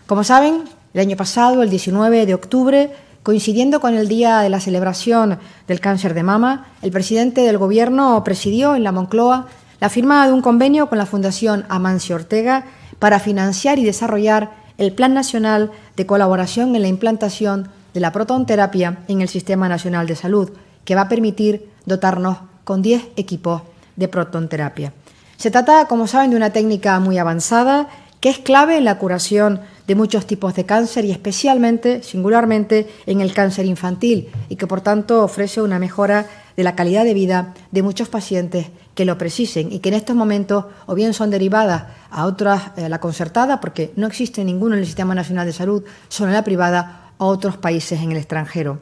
Como 0.06 0.24
saben, 0.24 0.64
el 0.94 1.00
año 1.00 1.16
pasado, 1.16 1.62
el 1.62 1.70
19 1.70 2.26
de 2.26 2.34
octubre, 2.34 2.92
coincidiendo 3.22 3.80
con 3.80 3.94
el 3.94 4.08
día 4.08 4.40
de 4.40 4.48
la 4.48 4.60
celebración 4.60 5.38
del 5.68 5.80
cáncer 5.80 6.14
de 6.14 6.22
mama, 6.22 6.66
el 6.82 6.90
presidente 6.90 7.42
del 7.42 7.58
Gobierno 7.58 8.22
presidió 8.24 8.74
en 8.74 8.84
la 8.84 8.92
Moncloa 8.92 9.46
la 9.80 9.88
firma 9.88 10.26
de 10.26 10.32
un 10.32 10.42
convenio 10.42 10.88
con 10.88 10.98
la 10.98 11.06
Fundación 11.06 11.64
Amancio 11.68 12.16
Ortega 12.16 12.64
para 12.98 13.20
financiar 13.20 13.78
y 13.78 13.84
desarrollar 13.84 14.52
el 14.78 14.92
Plan 14.92 15.14
Nacional 15.14 15.70
de 15.96 16.06
Colaboración 16.06 16.74
en 16.74 16.82
la 16.82 16.88
implantación 16.88 17.68
de 17.94 18.00
la 18.00 18.12
protonterapia 18.12 18.98
en 19.08 19.20
el 19.20 19.28
Sistema 19.28 19.68
Nacional 19.68 20.06
de 20.06 20.16
Salud, 20.16 20.50
que 20.84 20.94
va 20.94 21.02
a 21.02 21.08
permitir 21.08 21.68
dotarnos 21.84 22.38
con 22.64 22.82
10 22.82 23.08
equipos 23.16 23.62
de 23.96 24.08
protonterapia. 24.08 24.92
Se 25.36 25.50
trata, 25.50 25.86
como 25.86 26.06
saben, 26.06 26.30
de 26.30 26.36
una 26.36 26.50
técnica 26.50 26.98
muy 27.00 27.18
avanzada 27.18 27.88
que 28.20 28.30
es 28.30 28.38
clave 28.38 28.78
en 28.78 28.84
la 28.84 28.98
curación 28.98 29.60
de 29.86 29.94
muchos 29.94 30.26
tipos 30.26 30.54
de 30.54 30.64
cáncer 30.64 31.04
y 31.04 31.10
especialmente, 31.10 32.02
singularmente, 32.02 32.88
en 33.06 33.20
el 33.20 33.34
cáncer 33.34 33.66
infantil 33.66 34.28
y 34.48 34.56
que 34.56 34.66
por 34.66 34.80
tanto 34.80 35.22
ofrece 35.24 35.60
una 35.60 35.78
mejora 35.78 36.26
de 36.56 36.64
la 36.64 36.74
calidad 36.74 37.04
de 37.04 37.14
vida 37.14 37.54
de 37.70 37.82
muchos 37.82 38.08
pacientes 38.08 38.68
que 38.94 39.04
lo 39.04 39.18
precisen 39.18 39.72
y 39.72 39.78
que 39.78 39.88
en 39.88 39.94
estos 39.94 40.14
momentos 40.14 40.66
o 40.86 40.94
bien 40.94 41.14
son 41.14 41.30
derivadas 41.30 41.84
a 42.10 42.26
otras, 42.26 42.76
a 42.76 42.88
la 42.88 43.00
concertada, 43.00 43.60
porque 43.60 43.92
no 43.96 44.06
existe 44.06 44.44
ninguno 44.44 44.74
en 44.74 44.80
el 44.80 44.86
Sistema 44.86 45.14
Nacional 45.14 45.46
de 45.46 45.52
Salud, 45.52 45.82
son 46.08 46.28
en 46.28 46.34
la 46.34 46.44
privada, 46.44 46.98
a 47.18 47.24
otros 47.24 47.56
países 47.56 48.00
en 48.00 48.10
el 48.10 48.18
extranjero. 48.18 48.80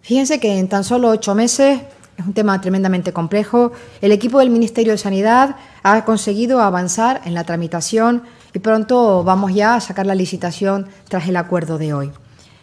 Fíjense 0.00 0.38
que 0.38 0.58
en 0.58 0.68
tan 0.68 0.84
solo 0.84 1.08
ocho 1.08 1.34
meses 1.34 1.80
es 2.18 2.26
un 2.26 2.32
tema 2.32 2.60
tremendamente 2.60 3.12
complejo. 3.12 3.72
El 4.00 4.10
equipo 4.10 4.40
del 4.40 4.50
Ministerio 4.50 4.92
de 4.92 4.98
Sanidad 4.98 5.54
ha 5.84 6.04
conseguido 6.04 6.60
avanzar 6.60 7.20
en 7.24 7.32
la 7.32 7.44
tramitación 7.44 8.24
y 8.52 8.58
pronto 8.58 9.22
vamos 9.22 9.54
ya 9.54 9.76
a 9.76 9.80
sacar 9.80 10.04
la 10.04 10.16
licitación 10.16 10.88
tras 11.08 11.28
el 11.28 11.36
acuerdo 11.36 11.78
de 11.78 11.94
hoy. 11.94 12.10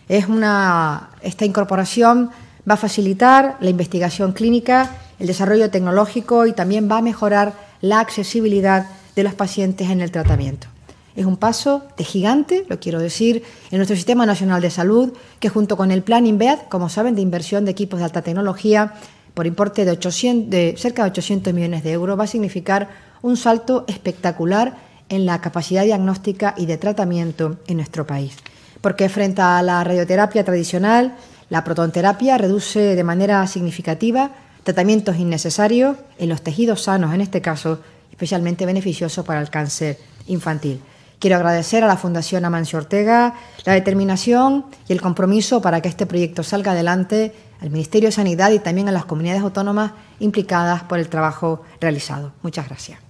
Es 0.10 0.28
una, 0.28 1.10
esta 1.22 1.46
incorporación 1.46 2.32
va 2.70 2.74
a 2.74 2.78
facilitar 2.78 3.56
la 3.62 3.70
investigación 3.70 4.34
clínica, 4.34 4.92
el 5.20 5.28
desarrollo 5.28 5.72
tecnológico 5.72 6.46
y 6.46 6.52
también 6.52 6.90
va 6.92 6.98
a 6.98 7.02
mejorar 7.02 7.54
la 7.80 8.02
accesibilidad 8.02 8.88
de 9.16 9.24
los 9.24 9.36
pacientes 9.36 9.90
en 9.90 10.02
el 10.02 10.12
tratamiento. 10.12 10.68
Es 11.16 11.26
un 11.26 11.38
paso 11.38 11.84
de 11.96 12.04
gigante, 12.04 12.66
lo 12.68 12.78
quiero 12.82 13.00
decir, 13.00 13.44
en 13.72 13.78
nuestro 13.78 13.96
Sistema 13.96 14.26
Nacional 14.26 14.62
de 14.62 14.70
Salud, 14.70 15.14
que 15.40 15.48
junto 15.48 15.78
con 15.78 15.92
el 15.92 16.04
Plan 16.04 16.28
INVEAD, 16.28 16.68
como 16.68 16.90
saben, 16.90 17.16
de 17.16 17.22
inversión 17.22 17.64
de 17.64 17.72
equipos 17.72 18.00
de 18.00 18.06
alta 18.06 18.22
tecnología, 18.22 18.96
por 19.36 19.46
importe 19.46 19.86
de, 19.86 19.92
800, 19.92 20.50
de 20.50 20.76
cerca 20.78 21.04
de 21.04 21.12
800 21.12 21.54
millones 21.54 21.84
de 21.84 21.92
euros, 21.92 22.18
va 22.18 22.24
a 22.24 22.28
significar 22.28 22.90
un 23.22 23.38
salto 23.38 23.86
espectacular 23.88 24.78
en 25.10 25.26
la 25.28 25.42
capacidad 25.42 25.84
diagnóstica 25.84 26.56
y 26.58 26.66
de 26.66 26.78
tratamiento 26.78 27.58
en 27.68 27.78
nuestro 27.78 28.08
país. 28.08 28.38
Porque 28.82 29.10
frente 29.10 29.42
a 29.42 29.62
la 29.62 29.84
radioterapia 29.84 30.44
tradicional, 30.44 31.16
la 31.50 31.64
protonterapia 31.64 32.38
reduce 32.38 32.96
de 32.96 33.04
manera 33.04 33.46
significativa 33.46 34.32
tratamientos 34.64 35.18
innecesarios 35.18 35.98
en 36.18 36.30
los 36.30 36.42
tejidos 36.42 36.84
sanos, 36.84 37.14
en 37.14 37.22
este 37.22 37.42
caso, 37.42 37.82
especialmente 38.10 38.66
beneficioso 38.66 39.24
para 39.24 39.42
el 39.42 39.50
cáncer 39.50 40.00
infantil. 40.28 40.82
Quiero 41.20 41.36
agradecer 41.38 41.84
a 41.84 41.88
la 41.88 41.98
Fundación 41.98 42.46
Amancio 42.46 42.80
Ortega 42.80 43.36
la 43.64 43.74
determinación 43.74 44.66
y 44.88 44.94
el 44.94 45.02
compromiso 45.02 45.62
para 45.62 45.82
que 45.82 45.90
este 45.90 46.06
proyecto 46.06 46.44
salga 46.44 46.72
adelante 46.72 47.34
al 47.62 47.70
Ministerio 47.70 48.10
de 48.10 48.14
Sanidad 48.14 48.52
y 48.52 48.60
también 48.60 48.90
a 48.90 48.92
las 48.92 49.06
comunidades 49.06 49.42
autónomas 49.42 49.92
implicadas 50.20 50.84
por 50.84 51.00
el 51.00 51.10
trabajo 51.10 51.62
realizado. 51.80 52.34
Muchas 52.42 52.68
gracias. 52.68 53.05